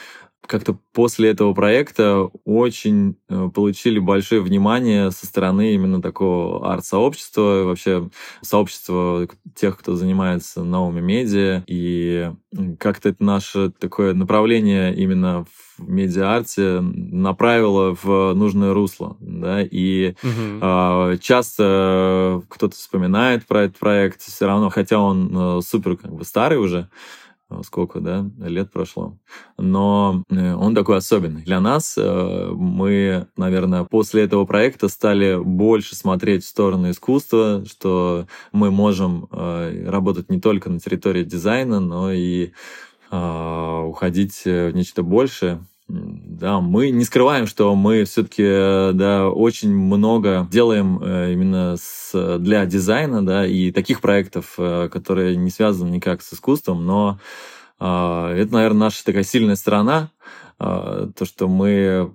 [0.46, 8.10] как-то после этого проекта очень э, получили большое внимание со стороны именно такого арт-сообщества, вообще
[8.42, 11.62] сообщества тех, кто занимается новыми медиа.
[11.66, 12.30] И
[12.78, 19.16] как-то это наше такое направление именно в медиа-арте направило в нужное русло.
[19.20, 19.62] Да?
[19.62, 21.16] И угу.
[21.18, 26.58] часто кто-то вспоминает про этот проект, все равно, хотя он э, супер как бы старый
[26.58, 26.88] уже,
[27.64, 29.18] сколько, да, лет прошло.
[29.58, 31.42] Но э, он такой особенный.
[31.42, 38.26] Для нас э, мы, наверное, после этого проекта стали больше смотреть в сторону искусства, что
[38.52, 42.52] мы можем работать не только на территории дизайна, но и
[43.10, 45.66] уходить в нечто большее.
[45.94, 53.24] Да, мы не скрываем, что мы все-таки да, очень много делаем именно с, для дизайна,
[53.24, 57.18] да, и таких проектов, которые не связаны никак с искусством, но
[57.78, 60.10] это, наверное, наша такая сильная сторона,
[60.58, 62.14] то, что мы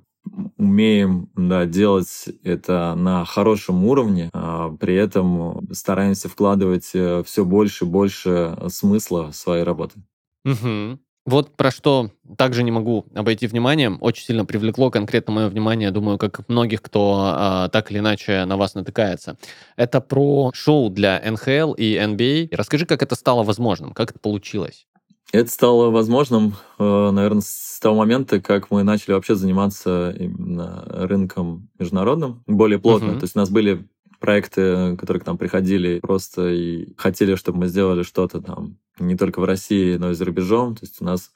[0.57, 7.85] умеем да, делать это на хорошем уровне, а при этом стараемся вкладывать э, все больше
[7.85, 9.99] и больше смысла в своей работы.
[10.45, 10.99] Угу.
[11.27, 16.17] Вот про что также не могу обойти вниманием, очень сильно привлекло конкретно мое внимание, думаю,
[16.17, 19.37] как многих, кто а, так или иначе на вас натыкается.
[19.75, 22.55] Это про шоу для НХЛ и NBA.
[22.55, 24.87] Расскажи, как это стало возможным, как это получилось?
[25.33, 31.67] Это стало возможным, э, наверное, с того момента, как мы начали вообще заниматься именно рынком
[31.77, 33.11] международным более плотно.
[33.11, 33.19] Uh-huh.
[33.19, 33.85] То есть у нас были
[34.21, 39.39] проекты, которые к нам приходили просто и хотели, чтобы мы сделали что-то там не только
[39.39, 40.75] в России, но и за рубежом.
[40.75, 41.31] То есть у нас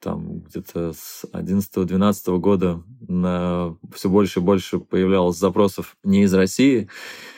[0.00, 6.88] там где-то с 11-12 года на все больше и больше появлялось запросов не из России.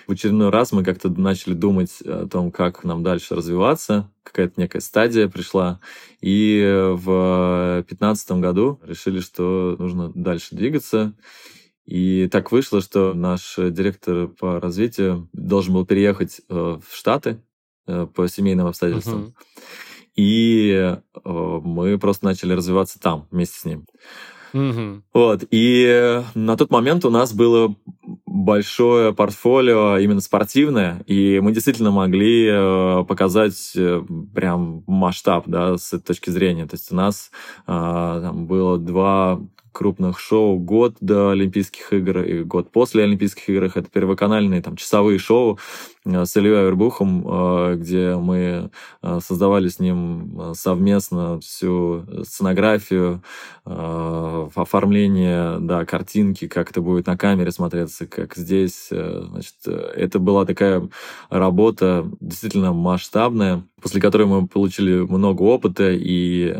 [0.07, 4.11] В очередной раз мы как-то начали думать о том, как нам дальше развиваться.
[4.23, 5.81] Какая-то некая стадия пришла.
[6.21, 6.63] И
[6.95, 11.15] в 2015 году решили, что нужно дальше двигаться.
[11.85, 17.43] И так вышло, что наш директор по развитию должен был переехать э, в Штаты
[17.87, 19.23] по семейным обстоятельствам.
[19.23, 19.63] Uh-huh.
[20.15, 23.87] И э, мы просто начали развиваться там вместе с ним.
[24.53, 25.03] Угу.
[25.15, 25.45] Вот.
[25.51, 27.75] И на тот момент у нас было
[28.27, 32.51] большое портфолио именно спортивное, и мы действительно могли
[33.09, 33.75] показать
[34.35, 36.67] прям масштаб, да, с этой точки зрения.
[36.67, 37.31] То есть у нас
[37.67, 39.41] там было два
[39.73, 43.65] крупных шоу год до Олимпийских игр и год после Олимпийских игр.
[43.65, 45.59] Это первоканальные там часовые шоу
[46.02, 48.71] э, с Ильей Авербухом, э, где мы
[49.03, 53.23] э, создавали с ним совместно всю сценографию,
[53.65, 58.89] оформление, да, картинки, как это будет на камере смотреться, как здесь.
[58.91, 60.89] Значит, это была такая
[61.31, 66.57] работа действительно масштабная, после которой мы получили много опыта, и,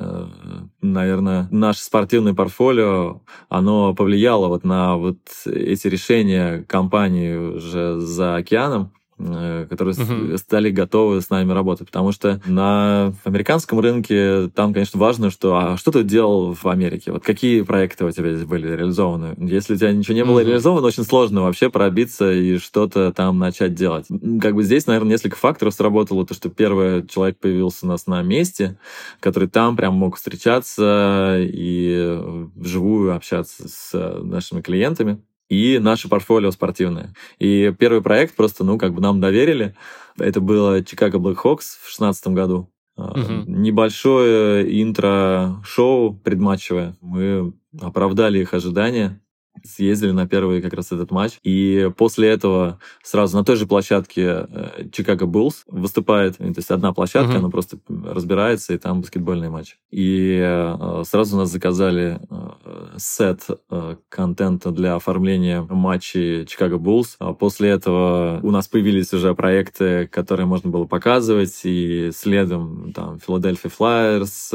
[0.81, 8.93] наверное, наше спортивное портфолио, оно повлияло вот на вот эти решения компании уже за океаном.
[9.19, 10.39] Э, которые uh-huh.
[10.39, 11.87] стали готовы с нами работать.
[11.87, 17.13] Потому что на американском рынке там, конечно, важно, что а что ты делал в Америке?
[17.13, 19.35] Вот какие проекты у тебя здесь были реализованы?
[19.39, 20.47] Если у тебя ничего не было uh-huh.
[20.47, 24.07] реализовано, очень сложно вообще пробиться и что-то там начать делать.
[24.41, 26.27] Как бы здесь, наверное, несколько факторов сработало.
[26.27, 28.79] То, что первый человек появился у нас на месте,
[29.21, 32.19] который там прям мог встречаться и
[32.57, 35.23] вживую общаться с нашими клиентами
[35.53, 37.13] и наше портфолио спортивное.
[37.39, 39.75] И первый проект просто, ну, как бы нам доверили.
[40.19, 42.71] Это было Чикаго Blackhawks в 2016 году.
[42.97, 43.45] Угу.
[43.47, 46.97] Небольшое интро-шоу предматчевое.
[47.03, 49.21] Мы оправдали их ожидания
[49.65, 51.39] съездили на первый как раз этот матч.
[51.43, 54.47] И после этого сразу на той же площадке
[54.93, 56.39] Чикаго Буллс выступает.
[56.39, 57.39] То есть одна площадка, uh-huh.
[57.39, 59.77] она просто разбирается, и там баскетбольный матч.
[59.91, 67.17] И э, сразу нас заказали э, сет э, контента для оформления матчей Чикаго Буллс.
[67.19, 73.19] А после этого у нас появились уже проекты, которые можно было показывать, и следом там
[73.19, 74.51] Филадельфия Флайерс,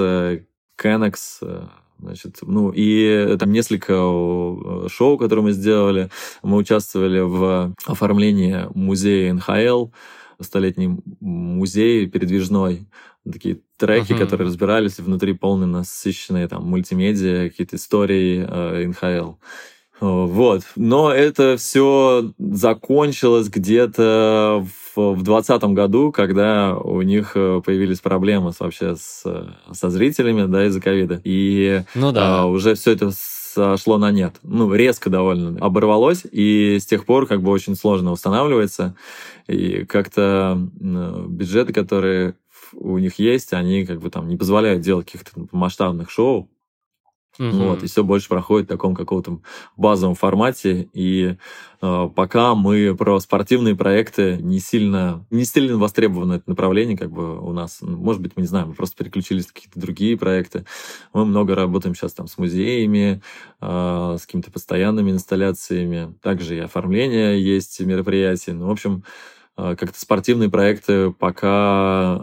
[0.77, 1.41] Кеннекс,
[1.99, 6.09] Значит, ну и там несколько э, шоу, которые мы сделали.
[6.43, 9.87] Мы участвовали в оформлении музея НХЛ,
[10.39, 12.87] столетний музей передвижной.
[13.29, 14.19] Такие треки, uh-huh.
[14.19, 19.33] которые разбирались внутри полно насыщенные там мультимедиа, какие-то истории э, НХЛ.
[19.99, 20.63] Вот.
[20.75, 28.95] Но это все закончилось где-то в 2020 году, когда у них э, появились проблемы вообще
[28.95, 29.23] с,
[29.71, 31.21] со зрителями, да, из-за ковида.
[31.23, 32.41] И ну, да.
[32.41, 34.35] а, уже все это сошло на нет.
[34.43, 38.95] Ну, резко довольно оборвалось, и с тех пор как бы очень сложно устанавливается.
[39.47, 42.35] И как-то бюджеты, которые
[42.73, 46.49] у них есть, они как бы там не позволяют делать каких-то масштабных шоу.
[47.39, 47.49] Угу.
[47.49, 49.39] Вот, и все больше проходит в таком каком-то
[49.75, 50.89] базовом формате.
[50.93, 51.35] И
[51.81, 57.39] э, пока мы про спортивные проекты не сильно, не сильно востребовано это направление, как бы
[57.39, 60.65] у нас, может быть, мы не знаем, мы просто переключились на какие-то другие проекты.
[61.13, 63.21] Мы много работаем сейчас там с музеями,
[63.61, 66.15] э, с какими-то постоянными инсталляциями.
[66.21, 68.51] Также и оформление есть мероприятий.
[68.51, 69.03] Ну, в общем,
[69.57, 72.19] как-то спортивные проекты пока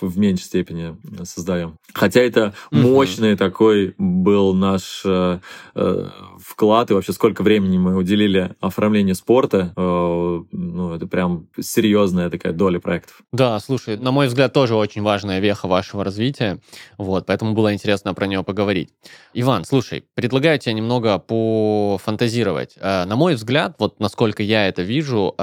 [0.00, 1.76] в меньшей степени создаем.
[1.92, 5.40] Хотя это мощный такой был наш э,
[5.74, 9.72] э, вклад и вообще сколько времени мы уделили оформлению спорта.
[9.76, 13.22] Ну, это прям серьезная такая доля проектов.
[13.32, 16.60] Да, слушай, на мой взгляд, тоже очень важная веха вашего развития.
[16.96, 18.90] Вот, поэтому было интересно про него поговорить.
[19.34, 22.76] Иван, слушай, предлагаю тебе немного пофантазировать.
[22.80, 25.34] На мой взгляд, вот насколько я это вижу,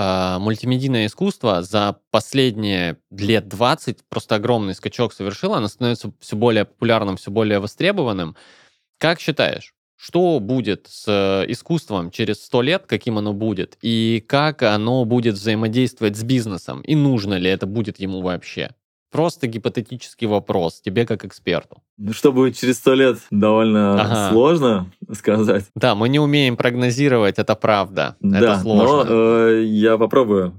[0.45, 7.17] мультимедийное искусство за последние лет 20 просто огромный скачок совершило, оно становится все более популярным,
[7.17, 8.35] все более востребованным.
[8.97, 14.61] Как считаешь, что будет с э, искусством через сто лет, каким оно будет, и как
[14.61, 18.71] оно будет взаимодействовать с бизнесом, и нужно ли это будет ему вообще.
[19.15, 21.81] Просто гипотетический вопрос тебе как эксперту.
[21.97, 24.29] Ну, что будет через сто лет, довольно ага.
[24.29, 25.63] сложно сказать.
[25.73, 28.17] Да, мы не умеем прогнозировать, это правда.
[28.19, 29.05] Да, это сложно.
[29.05, 30.53] но э, я попробую.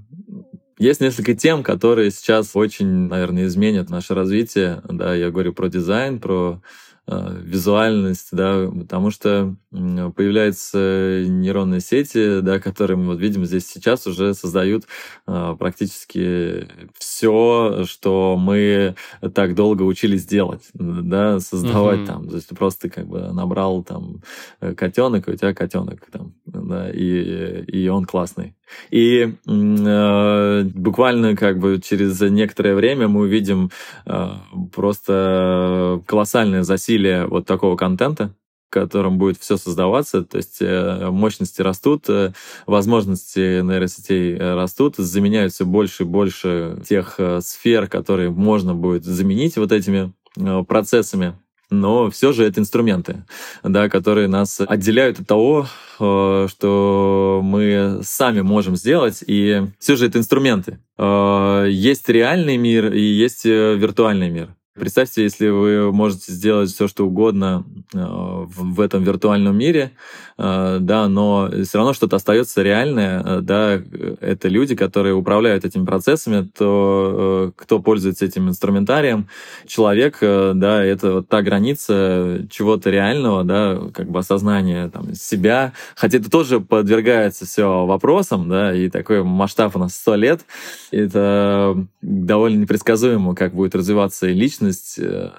[0.78, 4.80] Есть несколько тем, которые сейчас очень, наверное, изменят наше развитие.
[4.88, 6.62] Да, я говорю про дизайн, про
[7.06, 14.34] визуальность, да, потому что появляются нейронные сети, да, которые мы вот видим здесь сейчас уже
[14.34, 14.84] создают
[15.26, 18.96] э, практически все, что мы
[19.34, 22.06] так долго учились делать, да, создавать mm-hmm.
[22.06, 24.22] там, то есть ты просто как бы набрал там
[24.60, 28.54] э, котенок, и у тебя котенок там, да, и, и он классный.
[28.90, 33.70] И э, буквально как бы через некоторое время мы увидим
[34.06, 34.28] э,
[34.74, 36.95] просто колоссальное засилие
[37.26, 38.34] вот такого контента,
[38.68, 42.32] в котором будет все создаваться, то есть э, мощности растут, э,
[42.66, 49.56] возможности нейросетей растут, заменяют все больше и больше тех э, сфер, которые можно будет заменить
[49.56, 51.34] вот этими э, процессами
[51.70, 53.24] но все же это инструменты,
[53.62, 55.66] да, которые нас отделяют от того,
[55.98, 60.78] э, что мы сами можем сделать, и все же это инструменты.
[60.96, 64.54] Э, есть реальный мир и есть э, виртуальный мир.
[64.78, 67.64] Представьте, если вы можете сделать все, что угодно
[67.94, 69.92] э, в этом виртуальном мире,
[70.36, 73.80] э, да, но все равно что-то остается реальное, э, да,
[74.20, 79.28] это люди, которые управляют этими процессами, то кто пользуется этим инструментарием,
[79.66, 86.18] человек, да, это вот та граница чего-то реального, да, как бы осознания там, себя, хотя
[86.18, 90.42] это тоже подвергается все вопросам, да, и такой масштаб у нас сто лет,
[90.90, 95.30] это довольно непредсказуемо, как будет развиваться личность, личность, э,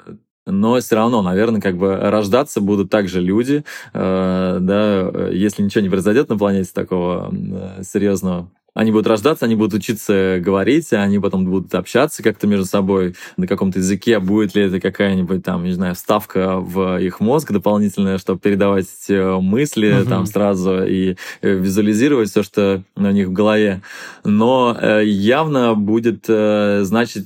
[0.45, 3.63] но все равно, наверное, как бы рождаться будут также люди,
[3.93, 9.55] э, да, если ничего не произойдет на планете такого э, серьезного, они будут рождаться, они
[9.55, 14.19] будут учиться говорить, они потом будут общаться как-то между собой на каком-то языке.
[14.19, 20.03] Будет ли это какая-нибудь там, не знаю, вставка в их мозг дополнительная, чтобы передавать мысли
[20.03, 20.07] uh-huh.
[20.07, 23.81] там сразу и визуализировать все, что у них в голове.
[24.23, 27.25] Но явно будет значить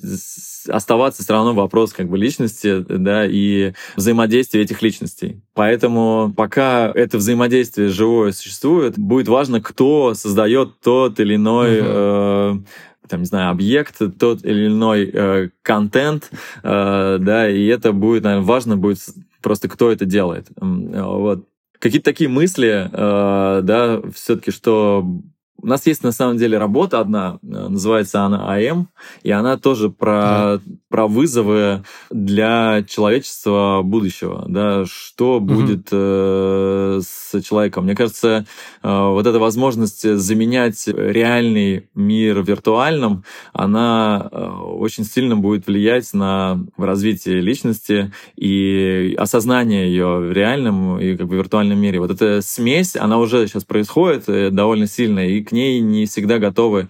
[0.68, 5.42] оставаться все равно вопрос как бы личности, да, и взаимодействия этих личностей.
[5.54, 12.64] Поэтому пока это взаимодействие живое существует, будет важно, кто создает тот или иной uh-huh.
[12.64, 16.32] э, там, не знаю, объект, тот или иной э, контент,
[16.64, 19.00] э, да, и это будет, наверное, важно будет
[19.42, 20.48] просто, кто это делает.
[20.58, 21.46] Вот.
[21.80, 25.06] Какие-то такие мысли, э, да, все-таки, что
[25.62, 28.90] у нас есть на самом деле работа одна, э, называется она АМ,
[29.24, 30.62] и она тоже про, да.
[30.90, 35.54] про вызовы для человечества будущего, да, что угу.
[35.54, 37.86] будет э, с человеком.
[37.86, 38.46] Мне кажется,
[38.84, 46.60] э, вот эта возможность заменять реальный мир виртуальным, она э, очень сильно будет влиять на
[46.78, 52.00] развитие личности и осознание ее в реальном и как бы виртуальном мире.
[52.00, 56.40] Вот эта смесь, она уже сейчас происходит э, довольно сильно, и к ней не всегда
[56.40, 56.88] готовы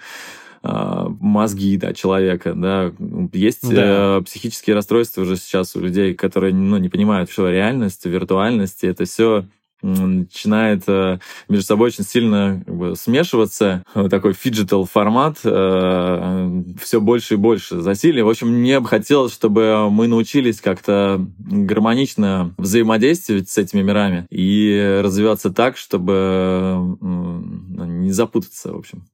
[0.62, 2.53] а, мозги да, человека.
[2.53, 2.93] Да.
[3.34, 4.20] Есть да.
[4.20, 9.05] Э, психические расстройства уже сейчас у людей, которые ну, не понимают, что реальность, виртуальность, это
[9.05, 9.45] все
[9.82, 11.20] начинает э,
[11.50, 13.84] между собой очень сильно как бы, смешиваться.
[14.10, 18.24] Такой phygital формат, э, все больше и больше засилия.
[18.24, 25.02] В общем, мне бы хотелось, чтобы мы научились как-то гармонично взаимодействовать с этими мирами и
[25.04, 29.06] развиваться так, чтобы не запутаться, в общем.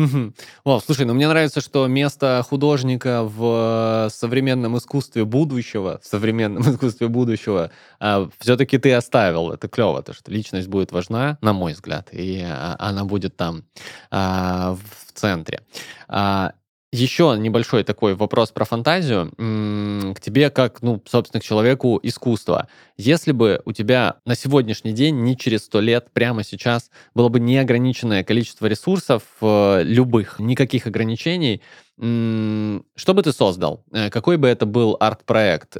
[0.00, 0.32] Угу.
[0.64, 6.62] Вау, слушай, ну мне нравится, что место художника в э, современном искусстве будущего, в современном
[6.72, 9.52] искусстве будущего, а, все-таки ты оставил.
[9.52, 13.64] Это клево, то что личность будет важна, на мой взгляд, и а, она будет там
[14.10, 15.60] а, в центре.
[16.08, 16.52] А,
[16.92, 19.30] еще небольшой такой вопрос про фантазию.
[19.36, 22.68] К тебе, как, ну, собственно, к человеку искусства.
[22.96, 27.38] Если бы у тебя на сегодняшний день, не через сто лет, прямо сейчас, было бы
[27.38, 31.62] неограниченное количество ресурсов, э, любых, никаких ограничений,
[31.96, 33.84] что бы ты создал?
[33.92, 35.76] Э, какой бы это был арт-проект?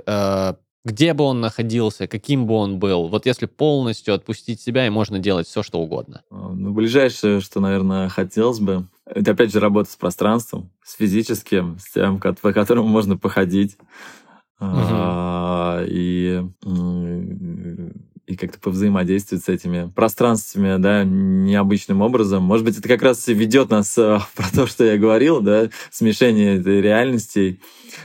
[0.84, 4.90] Э, где бы он находился, каким бы он был, вот если полностью отпустить себя, и
[4.90, 6.22] можно делать все, что угодно.
[6.30, 11.78] А, ну, ближайшее, что, наверное, хотелось бы, это опять же работа с пространством, с физическим,
[11.78, 13.76] с тем, по которому можно походить.
[14.60, 14.68] Угу.
[14.68, 16.42] А, и
[18.30, 22.44] и как-то повзаимодействовать с этими пространствами, да, необычным образом.
[22.44, 26.80] Может быть, это как раз ведет нас про то, что я говорил, да, смешение этой
[26.80, 27.60] реальностей.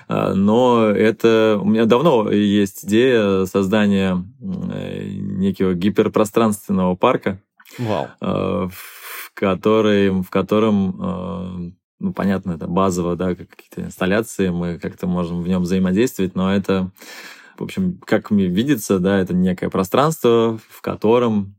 [0.10, 1.60] Но это...
[1.62, 7.40] У меня давно есть идея создания некого гиперпространственного парка,
[7.78, 8.08] Вау.
[8.20, 8.72] в,
[9.36, 15.62] который, в котором ну, понятно, это базово, да, какие-то инсталляции, мы как-то можем в нем
[15.62, 16.92] взаимодействовать, но это,
[17.58, 21.56] в общем, как мне видится, да, это некое пространство, в котором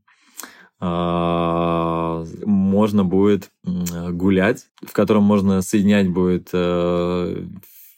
[0.80, 7.46] э, можно будет гулять, в котором можно соединять будет э,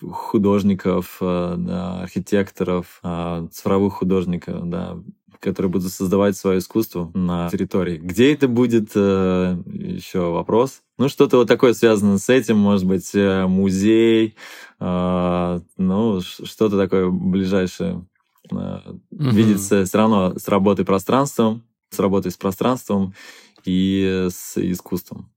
[0.03, 4.99] художников, э, архитекторов, э, цифровых художников, да,
[5.41, 7.99] которые будут создавать свое искусство на территории.
[7.99, 10.82] Где это будет, э, еще вопрос.
[10.99, 14.36] Ну, что-то вот такое связано с этим, может быть, э, музей,
[14.80, 18.07] э, ну, что-то такое ближайшее.
[18.51, 19.01] Mm-hmm.
[19.11, 23.14] Видится все равно с работой пространством, с работой с пространством
[23.64, 25.30] и с искусством.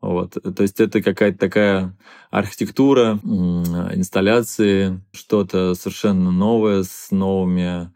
[0.00, 0.32] Вот.
[0.32, 1.96] То есть это какая-то такая
[2.30, 7.92] архитектура, инсталляции, что-то совершенно новое с новыми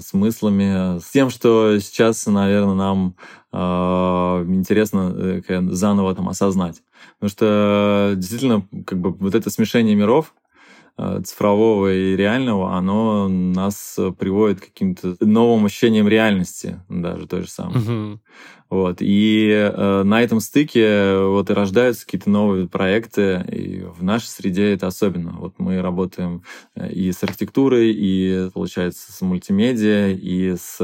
[0.00, 3.16] смыслами, с тем, что сейчас, наверное, нам
[3.52, 3.56] э,
[4.48, 6.82] интересно э, заново там осознать.
[7.18, 10.43] Потому что действительно, как бы вот это смешение миров, э,
[10.96, 17.78] цифрового и реального, оно нас приводит к каким-то новым ощущениям реальности, даже той же самой.
[17.78, 18.20] Угу.
[18.70, 18.96] Вот.
[19.00, 24.72] И э, на этом стыке вот и рождаются какие-то новые проекты, и в нашей среде
[24.72, 25.32] это особенно.
[25.32, 26.42] Вот мы работаем
[26.74, 30.78] э, и с архитектурой, и, получается, с мультимедиа, и с,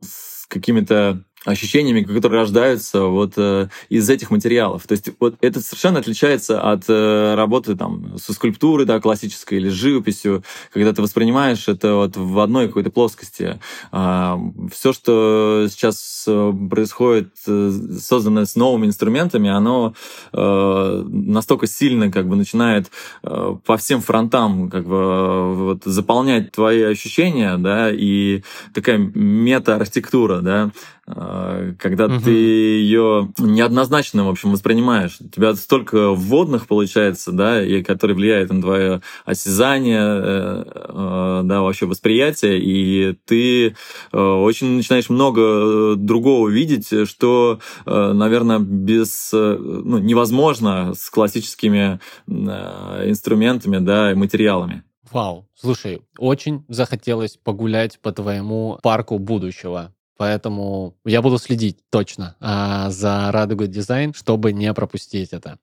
[0.00, 4.86] с какими-то ощущениями, которые рождаются вот э, из этих материалов.
[4.86, 9.70] То есть вот это совершенно отличается от э, работы там со скульптурой, да, классической или
[9.70, 13.58] живописью, когда ты воспринимаешь это вот в одной какой-то плоскости.
[13.90, 14.36] Э,
[14.70, 19.94] все, что сейчас э, происходит, э, созданное с новыми инструментами, оно
[20.34, 22.90] э, настолько сильно как бы начинает
[23.22, 28.42] э, по всем фронтам как бы э, вот заполнять твои ощущения, да, и
[28.74, 30.70] такая мета-архитектура, да,
[31.12, 31.29] а,
[31.78, 32.20] когда угу.
[32.20, 35.18] ты ее неоднозначно, в общем, воспринимаешь.
[35.20, 41.60] У тебя столько вводных получается, да, и которые влияют на твое осязание, э, э, да,
[41.62, 43.72] вообще восприятие, и ты э,
[44.12, 54.14] очень начинаешь много другого видеть, что, наверное, без, ну, невозможно с классическими инструментами, да, и
[54.14, 54.84] материалами.
[55.10, 59.92] Вау, слушай, очень захотелось погулять по твоему парку будущего.
[60.20, 65.58] Поэтому я буду следить точно а, за Радугой Дизайн, чтобы не пропустить это.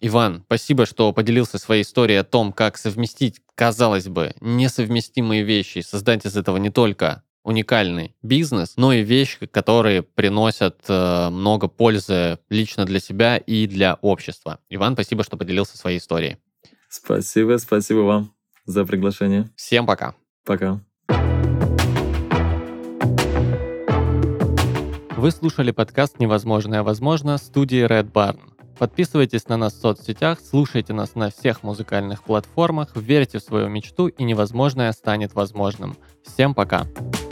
[0.00, 6.24] Иван, спасибо, что поделился своей историей о том, как совместить, казалось бы, несовместимые вещи, создать
[6.24, 12.86] из этого не только уникальный бизнес, но и вещи, которые приносят э, много пользы лично
[12.86, 14.58] для себя и для общества.
[14.70, 16.38] Иван, спасибо, что поделился своей историей.
[16.88, 18.32] Спасибо, спасибо вам
[18.64, 19.50] за приглашение.
[19.54, 20.14] Всем пока.
[20.46, 20.80] Пока.
[25.18, 28.38] Вы слушали подкаст «Невозможное возможно» студии Red Barn.
[28.78, 34.06] Подписывайтесь на нас в соцсетях, слушайте нас на всех музыкальных платформах, верьте в свою мечту
[34.06, 35.96] и невозможное станет возможным.
[36.22, 36.84] Всем пока!
[36.84, 37.27] Пока.